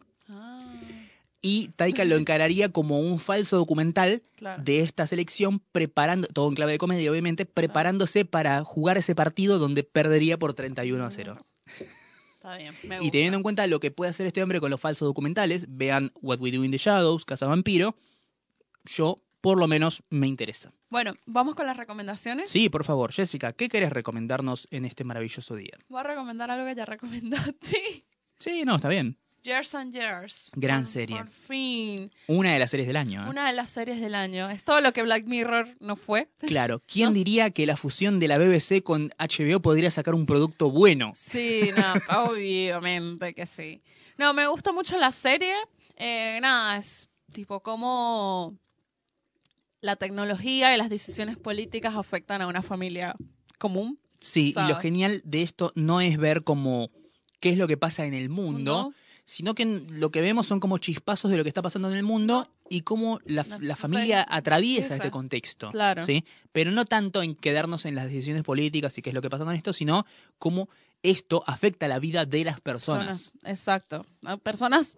[1.41, 4.61] Y Taika lo encararía como un falso documental claro.
[4.63, 9.57] de esta selección, preparando, todo en clave de comedia obviamente, preparándose para jugar ese partido
[9.59, 11.45] donde perdería por 31 a 0.
[12.35, 12.73] Está bien.
[12.83, 13.11] Me Y gusta.
[13.11, 16.39] teniendo en cuenta lo que puede hacer este hombre con los falsos documentales, vean What
[16.39, 17.95] We Do in the Shadows, Casa Vampiro,
[18.85, 20.73] yo por lo menos me interesa.
[20.89, 22.49] Bueno, vamos con las recomendaciones.
[22.49, 25.77] Sí, por favor, Jessica, ¿qué querés recomendarnos en este maravilloso día?
[25.87, 28.03] Voy a recomendar algo que ya recomendaste.
[28.39, 29.17] Sí, no, está bien.
[29.43, 30.51] Years and Years.
[30.55, 31.17] Gran Por- serie.
[31.17, 32.11] Por fin.
[32.27, 33.25] Una de las series del año.
[33.25, 33.29] ¿eh?
[33.29, 34.49] Una de las series del año.
[34.49, 36.29] Es todo lo que Black Mirror no fue.
[36.39, 40.25] Claro, ¿quién No diría que la fusión de la BBC con HBO podría sacar un
[40.25, 41.11] producto bueno?
[41.15, 41.93] Sí, no,
[42.29, 43.81] obviamente que sí.
[44.17, 45.53] No, me gusta mucho la serie.
[45.95, 48.57] Eh, nada, es tipo cómo
[49.81, 53.15] la tecnología y las decisiones políticas afectan a una familia
[53.57, 53.99] común.
[54.19, 56.89] Sí, y lo genial de esto no es ver como
[57.39, 58.93] qué es lo que pasa en el mundo, ¿no?
[59.29, 62.03] Sino que lo que vemos son como chispazos de lo que está pasando en el
[62.03, 64.95] mundo y cómo la, La la familia fa- atraviesa esa.
[64.95, 65.69] este contexto.
[65.69, 66.03] Claro.
[66.03, 66.25] ¿sí?
[66.51, 69.45] Pero no tanto en quedarnos en las decisiones políticas y qué es lo que pasa
[69.45, 70.05] con esto, sino
[70.39, 70.67] cómo
[71.03, 73.31] esto afecta la vida de las personas.
[73.31, 74.05] Personas, exacto.
[74.21, 74.37] ¿no?
[74.39, 74.97] Personas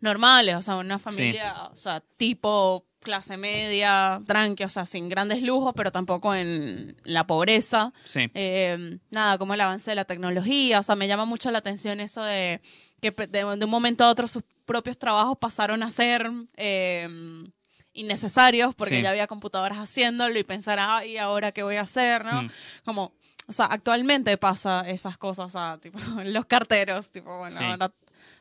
[0.00, 5.42] normales, o sea, una familia, o sea, tipo clase media, tranqui, o sea, sin grandes
[5.42, 7.92] lujos, pero tampoco en la pobreza.
[8.04, 8.30] Sí.
[8.34, 12.00] Eh, nada, como el avance de la tecnología, o sea, me llama mucho la atención
[12.00, 12.60] eso de
[13.00, 17.08] que de, de un momento a otro sus propios trabajos pasaron a ser eh,
[17.92, 19.02] innecesarios porque Sí.
[19.02, 22.24] ya había computadoras haciéndolo y pensar, ay, ¿ahora qué voy a hacer?
[22.24, 22.42] ¿no?
[22.44, 22.50] Mm.
[22.84, 23.12] Como,
[23.46, 27.64] o sea, actualmente pasa esas cosas, o sea, tipo, los carteros, tipo, bueno, Sí.
[27.64, 27.92] ahora-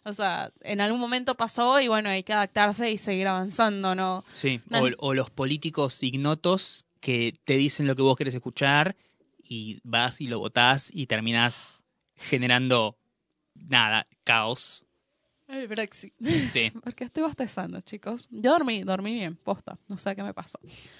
[0.04, 4.24] o sea, en algún momento pasó y bueno, hay que adaptarse y seguir avanzando, ¿no?
[4.34, 4.80] Sí, No.
[4.82, 8.96] o, o los políticos ignotos que te dicen lo que vos querés escuchar
[9.44, 11.84] y vas y lo votás y terminás
[12.16, 12.98] generando
[13.56, 14.86] nada, caos.
[15.52, 16.14] El Brexit.
[16.50, 16.72] Sí.
[16.84, 18.28] Porque estoy bostezando, chicos.
[18.32, 19.78] Yo dormí, dormí bien, posta.
[19.88, 20.60] No sé qué me pasó.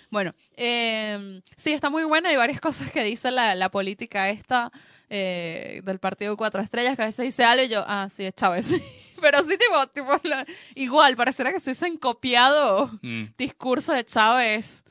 [0.10, 2.30] Bueno, eh, sí, está muy buena.
[2.30, 4.72] Hay varias cosas que dice la, la política esta
[5.10, 8.34] eh, del partido Cuatro Estrellas, que a veces dice algo y yo, ah, sí, es
[8.36, 8.74] Chávez.
[9.22, 10.46] Pero sí, tipo, tipo la-
[10.76, 14.84] igual, pareciera que se hubiesen copiado Mm, discurso de Chávez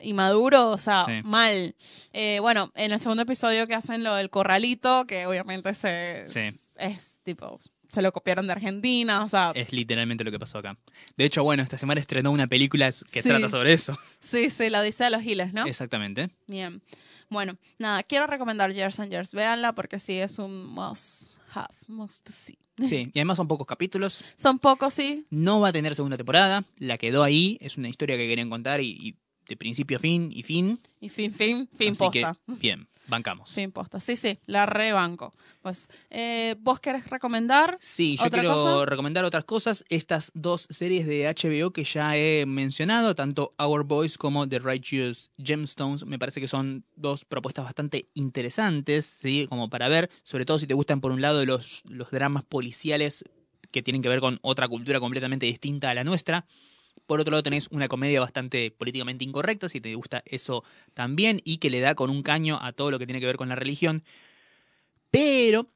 [0.00, 1.20] y Maduro, o sea, Sí.
[1.24, 1.74] mal.
[2.12, 6.50] Eh, bueno, en el segundo episodio que hacen lo del corralito, que obviamente se, Sí.
[6.76, 7.58] es tipo,
[7.92, 10.78] se lo copiaron de Argentina, o sea, Es literalmente lo que pasó acá.
[11.16, 13.28] De hecho, bueno, esta semana estrenó una película que Sí.
[13.28, 13.98] trata sobre eso.
[14.18, 15.66] sí, sí, la dice de los giles, ¿no?
[15.66, 16.30] Exactamente.
[16.46, 16.80] Bien.
[17.28, 19.32] Bueno, nada, quiero recomendar Years and Years.
[19.32, 22.58] Véanla porque sí es un must have, must to see.
[22.82, 24.24] Sí, y además son pocos capítulos.
[24.36, 25.26] Son pocos, sí.
[25.28, 26.64] No va a tener segunda temporada.
[26.78, 27.58] La quedó ahí.
[27.60, 29.16] Es una historia que querían contar y, y
[29.46, 30.80] de principio a fin y fin.
[31.00, 32.38] Y fin, fin, fin Así que, posta.
[32.46, 33.54] bien, bancamos.
[33.72, 34.00] Posta.
[34.00, 35.34] Sí, sí, la rebanco.
[35.60, 37.76] Pues, eh, ¿vos querés recomendar?
[37.80, 38.84] Sí, yo ¿Otra quiero cosa?
[38.84, 39.84] recomendar otras cosas.
[39.88, 45.30] Estas dos series de HBO que ya he mencionado, tanto Our Boys como The Righteous
[45.38, 49.46] Gemstones, me parece que son dos propuestas bastante interesantes, ¿sí?
[49.48, 53.24] Como para ver, sobre todo si te gustan por un lado los, los dramas policiales
[53.70, 56.44] que tienen que ver con otra cultura completamente distinta a la nuestra.
[57.06, 61.58] Por otro lado tenés una comedia bastante políticamente incorrecta, si te gusta eso también, y
[61.58, 63.56] que le da con un caño a todo lo que tiene que ver con la
[63.56, 64.04] religión.
[65.10, 65.68] Pero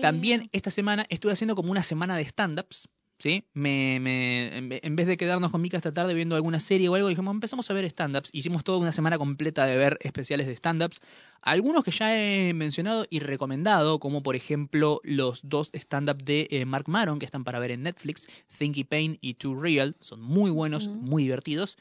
[0.00, 2.88] también esta semana estuve haciendo como una semana de stand-ups.
[3.24, 3.42] ¿Sí?
[3.54, 6.90] Me, me- en ve- en vez de quedarnos con Mika esta tarde viendo alguna serie
[6.90, 8.28] o algo, dijimos, empezamos a ver stand-ups.
[8.34, 11.00] Hicimos toda una semana completa de ver especiales de stand-ups.
[11.40, 16.66] Algunos que ya he mencionado y recomendado, como por ejemplo los dos stand-up de eh,
[16.66, 19.96] Mark Maron, que están para ver en Netflix, Thinky Pain y Too Real.
[20.00, 21.78] Son muy buenos, muy divertidos.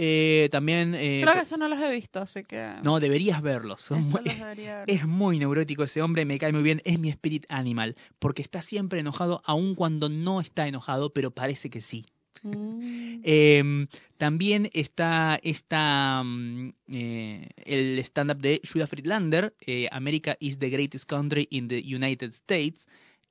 [0.00, 0.94] Eh, también...
[0.94, 2.74] eh, Creo que eso no los he visto, así que.
[2.84, 3.80] No, deberías verlos.
[3.80, 4.84] Son eso muy- los debería ver.
[4.90, 8.62] es muy neurótico ese hombre, me cae muy bien, es mi spirit animal, porque está
[8.62, 12.06] siempre enojado, aun cuando no está enojado, pero parece que sí.
[12.44, 12.78] Mm.
[13.24, 13.86] Eh,
[14.16, 21.08] también está, está mm, eh, el stand-up de Judah Friedlander, eh, America is the greatest
[21.10, 22.86] country in the United States.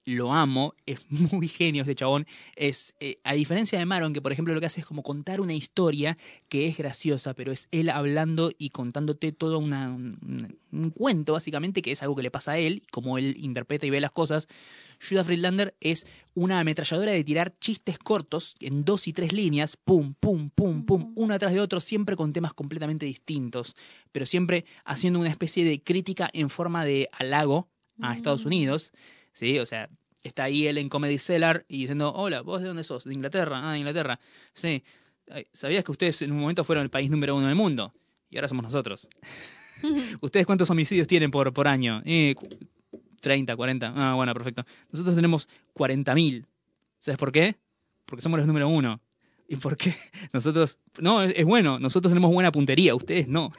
[0.10, 2.26] Lo amo, es muy genio este chabón.
[2.56, 5.42] Es, eh, a diferencia de Maron, que por ejemplo lo que hace es como contar
[5.42, 10.90] una historia que es graciosa, pero es él hablando y contándote todo una- un, un
[10.92, 14.00] cuento, básicamente, que es algo que le pasa a él, como él interpreta y ve
[14.00, 14.48] las cosas.
[15.06, 20.14] Judah Friedlander es una ametralladora de tirar chistes cortos en dos y tres líneas, pum,
[20.14, 23.76] pum, pum, pum, uno atrás de otro, siempre con temas completamente distintos,
[24.14, 27.68] pero siempre haciendo una especie de crítica en forma de halago
[28.00, 28.46] a Estados.
[28.46, 28.94] Unidos,
[29.34, 29.60] ¿sí?
[29.60, 29.90] O sea,
[30.28, 33.04] está ahí él en Comedy Cellar y diciendo, hola, ¿vos de dónde sos?
[33.06, 34.20] De Inglaterra, ah, de Inglaterra,
[34.54, 34.84] sí.
[35.52, 37.94] ¿Sabías que ustedes en un momento fueron el país número uno del mundo?
[38.30, 39.08] Y ahora somos nosotros.
[40.22, 42.02] ¿Ustedes cuántos homicidios tienen por, por año?
[42.06, 42.48] Eh, cu-
[43.20, 43.94] 30, 40.
[43.96, 44.66] Ah, bueno, perfecto.
[44.92, 46.46] Nosotros tenemos 40.000.
[47.00, 47.58] ¿Sabes por qué?
[48.06, 49.02] Porque somos los número uno.
[49.50, 49.96] ¿Y por qué?
[50.34, 50.78] Nosotros...
[51.00, 51.78] No, es, es bueno.
[51.80, 52.96] Nosotros tenemos buena puntería.
[52.96, 53.52] Ustedes no.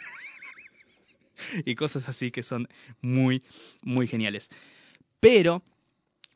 [1.64, 2.68] y cosas así que son
[3.00, 3.42] muy,
[3.82, 4.48] muy geniales.
[5.20, 5.62] Pero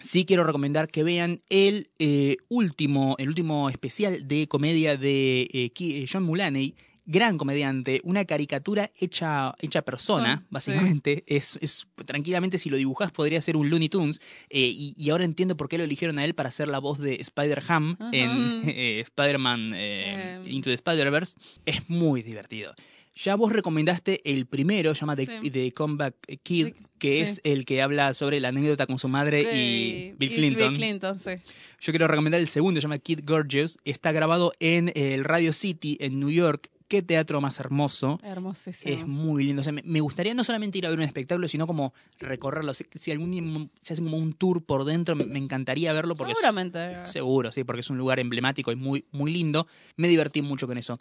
[0.02, 5.72] sí quiero recomendar que vean el eh, último, el último especial de comedia de eh,
[5.78, 6.74] eh, John Mulaney,
[7.04, 11.24] gran comediante, una caricatura hecha, hecha persona, Son, básicamente.
[11.26, 14.20] Es, es tranquilamente, si lo dibujás, podría ser un Looney Tunes.
[14.50, 16.98] eh, y, y ahora entiendo por qué lo eligieron a él para hacer la voz
[16.98, 18.30] de Spider-Ham en
[18.68, 20.42] eh, Spider-Man Eh.
[20.46, 21.36] Into the Spider-Verse.
[21.66, 22.74] Es muy divertido.
[23.14, 25.50] Ya vos recomendaste el primero, llama The, Sí.
[25.50, 27.22] The Comeback Kid, que sí.
[27.22, 30.68] es el que habla sobre la anécdota con su madre y Bill Clinton.
[30.70, 31.32] Bill Clinton, sí.
[31.80, 33.76] Yo quiero recomendar el segundo, se llama Kid Gorgeous.
[33.84, 36.70] Está grabado en eh, el Radio City, en New York.
[36.88, 38.20] Qué teatro más hermoso.
[38.22, 38.94] Hermosísimo.
[38.94, 39.60] Es muy lindo.
[39.60, 42.74] O sea, me, gustaría no solamente ir a ver un espectáculo, sino como recorrerlo.
[42.74, 43.42] Si, si algún día
[43.80, 47.06] se hace como un tour por dentro, me, encantaría verlo porque es- Seguramente.
[47.06, 49.66] Seguro, sí, porque es un lugar emblemático y muy, muy lindo.
[49.96, 51.00] Me divertí mucho con eso.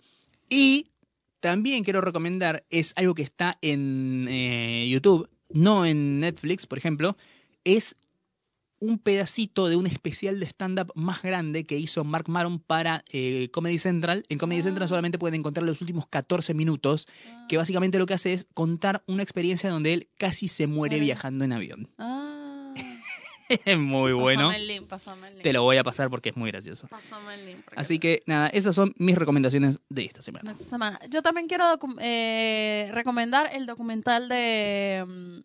[0.49, 0.88] Y
[1.42, 7.18] también quiero recomendar, es algo que está en eh, YouTube, no en Netflix, por ejemplo,
[7.66, 7.96] es
[8.80, 13.50] un pedacito de un especial de stand-up más grande que hizo Mark Maron para eh,
[13.52, 14.24] Comedy Central.
[14.28, 14.64] En Comedy Ah.
[14.64, 17.08] Central solamente pueden encontrar los últimos 14 minutos,
[17.48, 21.06] que básicamente lo que hace es contar una experiencia donde él casi se muere Muere.
[21.06, 21.89] viajando en avión.
[22.00, 22.30] Ah.
[23.66, 24.47] Es muy bueno.
[24.47, 25.43] Pásame el link, pásame el link.
[25.43, 26.88] Te lo voy a pasar porque es muy gracioso.
[26.88, 27.66] Pásame el link.
[27.76, 30.54] Así que nada, esas son mis recomendaciones de esta semana.
[31.10, 31.66] Yo también quiero
[31.99, 35.39] eh, recomendar el documental de mm,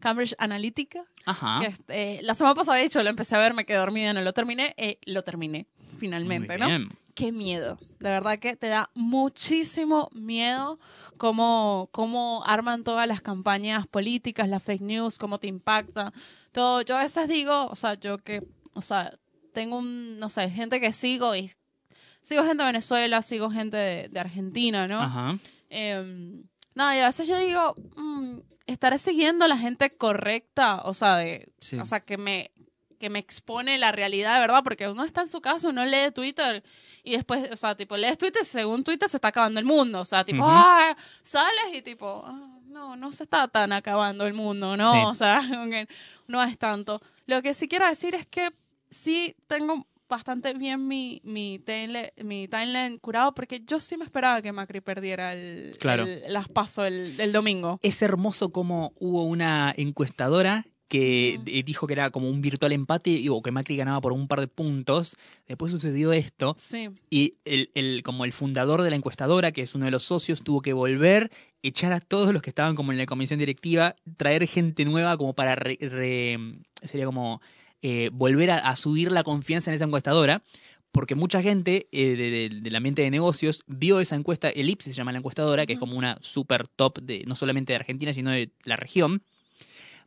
[0.00, 1.04] Cambridge Analytica.
[1.26, 1.60] Ajá.
[1.60, 4.22] que, eh, la semana pasada, de hecho, lo empecé a ver, me quedé dormida, no
[4.22, 4.74] lo terminé.
[4.76, 5.66] eh, lo terminé,
[5.98, 6.66] finalmente, Muy ¿no?
[6.66, 6.88] bien.
[7.14, 7.76] Qué miedo.
[7.98, 10.78] De verdad que te da muchísimo miedo
[11.20, 16.14] cómo, cómo arman todas las campañas políticas, las fake news, cómo te impacta.
[16.50, 16.80] Todo.
[16.80, 18.40] Yo a veces digo, o sea, yo que,
[18.72, 19.12] o sea,
[19.52, 21.52] tengo un, no sé, gente que sigo y
[22.22, 24.98] sigo gente de Venezuela, sigo gente de, de Argentina, ¿no?
[24.98, 25.38] Ajá.
[25.68, 26.42] Em,
[26.74, 31.18] nada, y a veces yo digo, mm, estaré siguiendo a la gente correcta, o sea,
[31.18, 31.78] de, Sí.
[31.78, 32.50] o sea, que me
[33.00, 36.12] que me expone la realidad de verdad, porque uno está en su casa, uno lee
[36.14, 36.62] Twitter
[37.02, 40.04] y después, o sea, tipo, lees Twitter, según Twitter se está acabando el mundo, o
[40.04, 40.52] sea, tipo, Ujú.
[40.52, 44.92] ah, sales y tipo, ah, no, no se está tan acabando el mundo, ¿no?
[44.92, 44.98] Sí.
[45.06, 45.40] O sea,
[46.28, 47.00] no es tanto.
[47.26, 48.50] Lo que sí quiero decir es que
[48.90, 54.42] sí tengo bastante bien mi, mi, timeline, mi timeline curado, porque yo sí me esperaba
[54.42, 56.02] que Macri perdiera el, Claro.
[56.02, 57.78] el- las paso el, el domingo.
[57.82, 63.28] Es hermoso como hubo una encuestadora que dijo que era como un virtual empate y-
[63.28, 65.16] o que Macri ganaba por un par de puntos.
[65.46, 66.88] Después sucedió esto Sí.
[67.08, 70.42] y el, el- como el fundador de la encuestadora, que es uno de los socios,
[70.42, 71.30] tuvo que volver,
[71.62, 75.32] echar a todos los que estaban como en la comisión directiva, traer gente nueva como
[75.32, 76.38] para re- re-
[76.82, 77.40] sería como
[77.82, 80.42] eh, volver a, a subir la confianza en esa encuestadora.
[80.92, 84.96] Porque mucha gente eh, de- de- del ambiente de negocios vio esa encuesta, Elipse se
[84.96, 88.30] llama la encuestadora, que es como una super top de no solamente de Argentina, sino
[88.32, 89.22] de la región.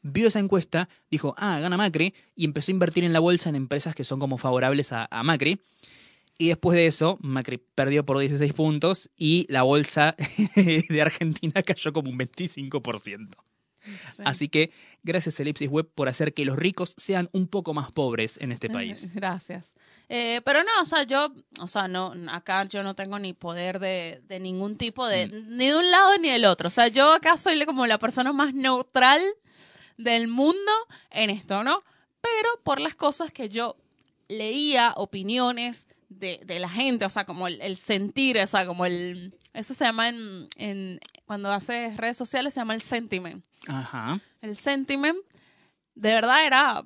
[0.04, 3.56] Vio esa encuesta, dijo, ah, gana Macri, y empezó a invertir en la bolsa en
[3.56, 5.60] empresas que son como favorables a, a Macri.
[6.38, 10.16] Y después de eso, Macri perdió por 16 puntos y la bolsa
[10.56, 13.30] de Argentina cayó como un 25%.
[13.84, 14.24] sí.
[14.26, 14.72] Así que
[15.04, 18.70] gracias Elipsis Web por hacer que los ricos sean un poco más pobres en este
[18.70, 19.14] país.
[19.16, 19.76] Gracias.
[20.10, 23.80] Eh, pero no, o sea, yo, o sea, no, acá yo no tengo ni poder
[23.80, 25.58] de, de ningún tipo de, Mm.
[25.58, 26.68] ni de un lado ni del otro.
[26.68, 29.22] O sea, yo acá soy como la persona más neutral
[29.98, 30.72] del mundo
[31.12, 31.84] en esto, ¿no?
[32.22, 33.76] Pero por las cosas que yo
[34.28, 38.86] leía, opiniones de, de la gente, o sea, como el, el sentir, o sea, como
[38.86, 44.20] el, eso se llama en, en, cuando haces redes sociales, se llama el sentiment Ajá.
[44.42, 45.18] el sentiment,
[45.96, 46.84] de verdad era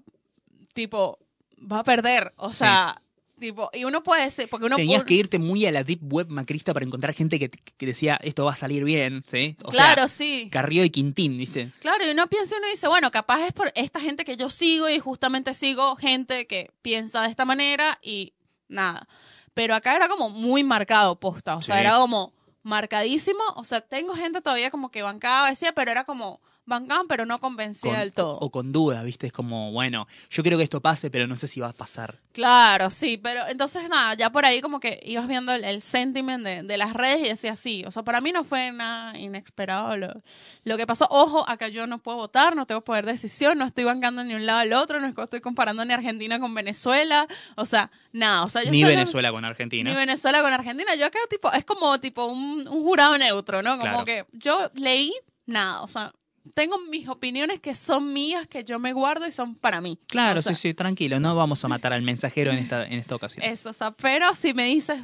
[0.73, 1.19] tipo,
[1.59, 2.33] va a perder.
[2.37, 3.01] O sea,
[3.39, 6.27] tipo, y uno puede ser, porque uno Tenías que irte muy a la deep web
[6.29, 9.55] macrista para encontrar gente que, que decía esto va a salir bien, ¿sí?
[9.63, 10.49] O claro, sea, sí.
[10.51, 11.71] Carrió y Quintín, ¿viste?
[11.81, 14.49] Claro, y uno piensa y uno dice, bueno, capaz es por esta gente que yo
[14.49, 18.33] sigo y justamente sigo gente que piensa de esta manera y
[18.67, 19.07] nada.
[19.53, 21.81] Pero acá era como muy marcado posta, o sea, Sí.
[21.81, 22.33] era como
[22.63, 27.25] marcadísimo, o sea, tengo gente todavía como que bancaba, decía, pero era como bancaban, pero
[27.25, 28.37] no convencía Con- del todo.
[28.39, 29.25] O con dudas, ¿viste?
[29.27, 32.19] Es como, bueno, yo quiero que esto pase, pero no sé si va a pasar.
[32.33, 36.43] Claro, sí, pero entonces nada, ya por ahí como que ibas viendo el, el sentiment
[36.43, 39.97] de, de las redes y decía sí, o sea, para mí no fue nada inesperado
[39.97, 40.21] lo,
[40.63, 41.07] lo que pasó.
[41.09, 44.35] Ojo, acá yo no puedo votar, no tengo poder de decisión, no estoy bancando ni
[44.35, 48.49] un lado al otro, no estoy comparando ni Argentina con Venezuela, o sea, nada, o
[48.49, 49.89] sea, yo Ni solo- Venezuela con Argentina.
[49.89, 53.71] Ni Venezuela con Argentina, yo acá tipo, es como tipo un, un jurado neutro, ¿no?
[53.79, 54.05] Como Claro.
[54.05, 55.13] que yo leí
[55.45, 56.13] nada, o sea,
[56.53, 59.99] tengo mis opiniones que son mías, que yo me guardo y son para mí.
[60.07, 62.99] Claro, O sea, sí, sí, tranquilo, no vamos a matar al mensajero en esta, en
[62.99, 63.45] esta ocasión.
[63.45, 64.99] Eso, o sea, pero si me dices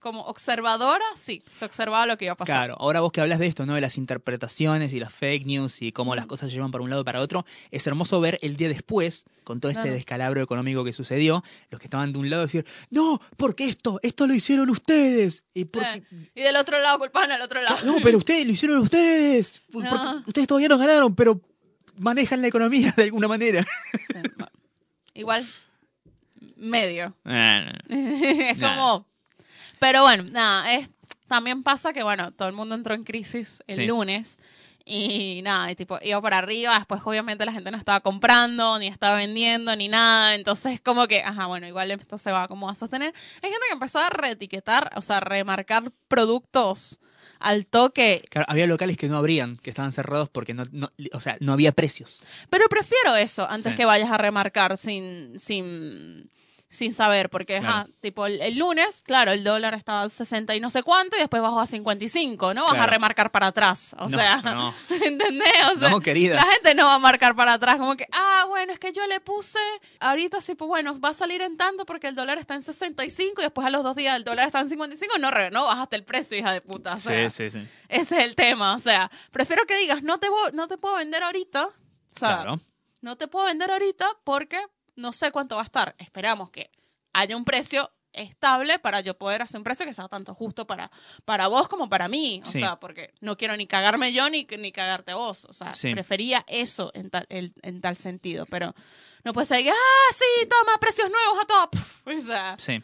[0.00, 2.56] como observadora, sí, se observaba lo que iba a pasar.
[2.56, 3.74] Claro, ahora vos que hablas de esto, ¿no?
[3.74, 6.90] De las interpretaciones y las fake news y cómo las cosas se llevan para un
[6.90, 9.94] lado y para otro, es hermoso ver el día después, con todo este Claro.
[9.96, 14.26] descalabro económico que sucedió, los que estaban de un lado decir, no, porque esto, esto
[14.26, 15.44] lo hicieron ustedes.
[15.54, 17.76] Y porque, Eh, y del otro lado culpaban al otro lado.
[17.84, 19.62] no, pero ustedes lo hicieron ustedes.
[19.72, 20.22] No.
[20.26, 21.40] ustedes todavía no ganaron, pero
[21.96, 23.66] manejan la economía de alguna manera.
[24.08, 24.14] Sí.
[25.14, 25.46] Igual,
[26.56, 27.14] medio.
[27.24, 29.09] Ah, es como...
[29.80, 30.88] Pero bueno, nada, es,
[31.26, 33.86] también pasa que, bueno, todo el mundo entró en crisis el Sí.
[33.86, 34.38] lunes
[34.84, 38.86] y nada, y tipo, iba para arriba, después obviamente la gente no estaba comprando, ni
[38.88, 42.74] estaba vendiendo, ni nada, entonces como que, ajá, bueno, igual esto se va como a
[42.74, 43.12] sostener.
[43.42, 46.98] Hay gente que empezó a reetiquetar, o sea, a remarcar productos
[47.38, 51.20] al toque, Claro, había locales que no abrían, que estaban cerrados porque no, no- o
[51.20, 52.24] sea, no había precios.
[52.50, 53.76] pero prefiero eso antes Sí.
[53.76, 56.30] que vayas a remarcar sin, sin,
[56.72, 57.90] sin saber, porque, ajá, Claro.
[58.00, 61.18] tipo, el, el lunes, claro, el dólar estaba a 60 y no sé cuánto, y
[61.18, 64.72] después bajó a 55, no vas a remarcar para atrás, o No, sea, no.
[65.04, 65.50] ¿entendés?
[65.74, 66.36] O sea, No, querida.
[66.36, 69.04] la gente no va a marcar para atrás, como que, ah, bueno, es que yo
[69.08, 69.58] le puse,
[69.98, 73.40] ahorita sí, pues bueno, va a salir en tanto porque el dólar está en 65
[73.40, 75.96] y después a los dos días el dólar está en 55, no, re- no bajaste
[75.96, 77.66] el precio, hija de puta, o sea, sí, sí.
[77.88, 81.24] ese es el tema, o sea, prefiero que digas, no te, no te puedo vender
[81.24, 81.72] ahorita, o
[82.12, 82.60] sea, Claro.
[83.00, 84.64] no te puedo vender ahorita porque
[85.00, 85.94] no sé cuánto va a estar.
[85.98, 86.70] Esperamos que
[87.12, 90.90] haya un precio estable para yo poder hacer un precio que sea tanto justo para,
[91.24, 92.40] para vos como para mí.
[92.44, 92.58] O Sí.
[92.58, 95.44] sea, porque no quiero ni cagarme yo ni, ni cagarte vos.
[95.44, 95.92] O sea, Sí.
[95.92, 98.46] prefería eso en tal, en tal sentido.
[98.46, 98.74] Pero
[99.24, 101.76] no puede ser que, ah, sí, toma, precios nuevos a top.
[102.16, 102.82] O sea, Sí,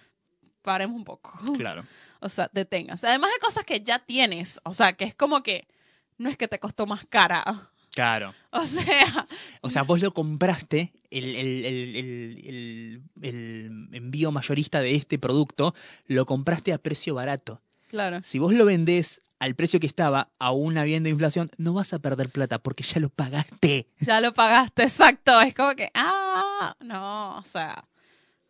[0.63, 1.33] paremos un poco.
[1.57, 1.85] claro.
[2.21, 3.07] O sea, deténganse.
[3.07, 4.59] Además de cosas que ya tienes.
[4.65, 5.69] O sea, que es como que
[6.19, 7.45] no es que te costó más cara.
[7.95, 8.35] Claro.
[8.53, 9.27] O sea,
[9.61, 13.03] O sea, vos lo compraste, el,
[13.93, 15.75] envío mayorista de este producto,
[16.07, 17.61] lo compraste a precio barato.
[17.89, 18.21] claro.
[18.23, 22.31] Si vos lo vendés al precio que estaba, aún habiendo inflación, no vas a perder
[22.31, 23.89] plata porque ya lo pagaste.
[24.01, 25.41] Ya lo pagaste, exacto.
[25.41, 27.85] Es como que, ah, no, o sea,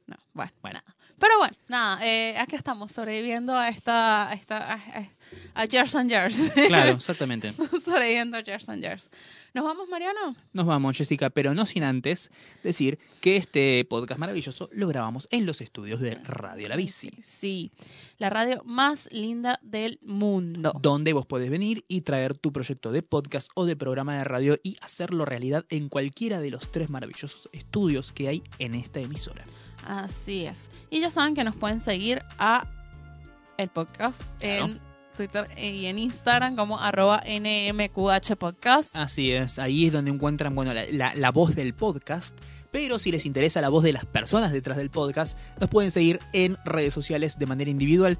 [0.06, 0.78] no, bueno, Bueno.
[0.80, 0.96] nada.
[1.18, 5.08] Pero bueno, nada, eh, aquí estamos sobreviviendo a esta, a esta, a, a-
[5.54, 6.42] a Years and Years.
[6.68, 7.54] Claro, exactamente.
[7.86, 9.10] Sobreviviendo a Years and Years.
[9.54, 10.36] ¿Nos vamos, Mariano?
[10.52, 12.30] Nos vamos, Jessica, pero no sin antes
[12.62, 17.10] decir que este podcast maravilloso lo grabamos en los estudios de Radio La Bici.
[17.22, 17.70] Sí,
[18.18, 20.72] la radio más linda del mundo.
[20.80, 24.58] donde vos podés venir y traer tu proyecto de podcast o de programa de radio
[24.62, 29.44] y hacerlo realidad en cualquiera de los tres maravillosos estudios que hay en esta emisora.
[29.84, 30.70] Así es.
[30.90, 32.68] Y ya saben que nos pueden seguir a
[33.56, 34.74] el podcast Claro.
[35.16, 38.96] Twitter y en Instagram como arroba NMQH Podcast.
[38.96, 42.38] Así es, ahí es donde encuentran bueno, la, la- la voz del podcast.
[42.70, 46.20] Pero si les interesa la voz de las personas detrás del podcast, nos pueden seguir
[46.32, 48.18] en redes sociales de manera individual.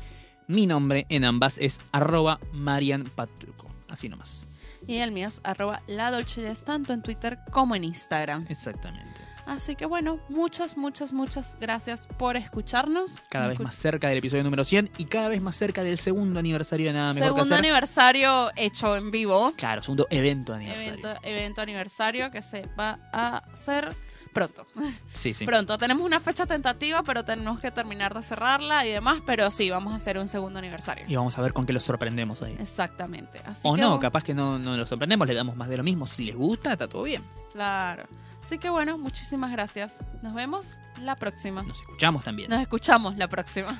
[0.48, 3.66] Mi nombre en ambas es arroba Marian Patruco.
[3.88, 4.48] Así nomás.
[4.86, 8.46] Y el mío es arroba la Dolce tanto en Twitter como en Instagram.
[8.48, 9.20] Exactamente.
[9.46, 13.22] Así que bueno, muchas, muchas, muchas gracias por escucharnos.
[13.28, 16.40] Cada vez más cerca del episodio número 100 y cada vez más cerca del segundo
[16.40, 17.58] aniversario de Nada Mejor que Segundo Hacer.
[17.64, 19.52] aniversario hecho en vivo.
[19.56, 20.92] Claro, segundo evento aniversario.
[20.92, 23.94] Evento, evento aniversario que se va a hacer
[24.32, 24.66] pronto.
[25.14, 25.46] Sí, sí.
[25.46, 25.78] Pronto.
[25.78, 29.22] Tenemos una fecha tentativa, pero tenemos que terminar de cerrarla y demás.
[29.24, 31.04] Pero sí, vamos a hacer un segundo aniversario.
[31.08, 32.54] Y vamos a ver con qué los sorprendemos ahí.
[32.60, 33.40] Exactamente.
[33.46, 35.82] Así O que, no, capaz que no, no los sorprendemos, le damos más de lo
[35.84, 36.06] mismo.
[36.06, 37.22] Si les gusta, está todo bien.
[37.52, 38.06] Claro.
[38.46, 39.98] Así que bueno, muchísimas gracias.
[40.22, 41.64] Nos vemos la próxima.
[41.64, 42.48] Nos escuchamos también.
[42.48, 43.76] Nos escuchamos la próxima.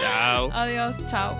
[0.00, 0.48] Chao.
[0.50, 1.36] Adiós, chao.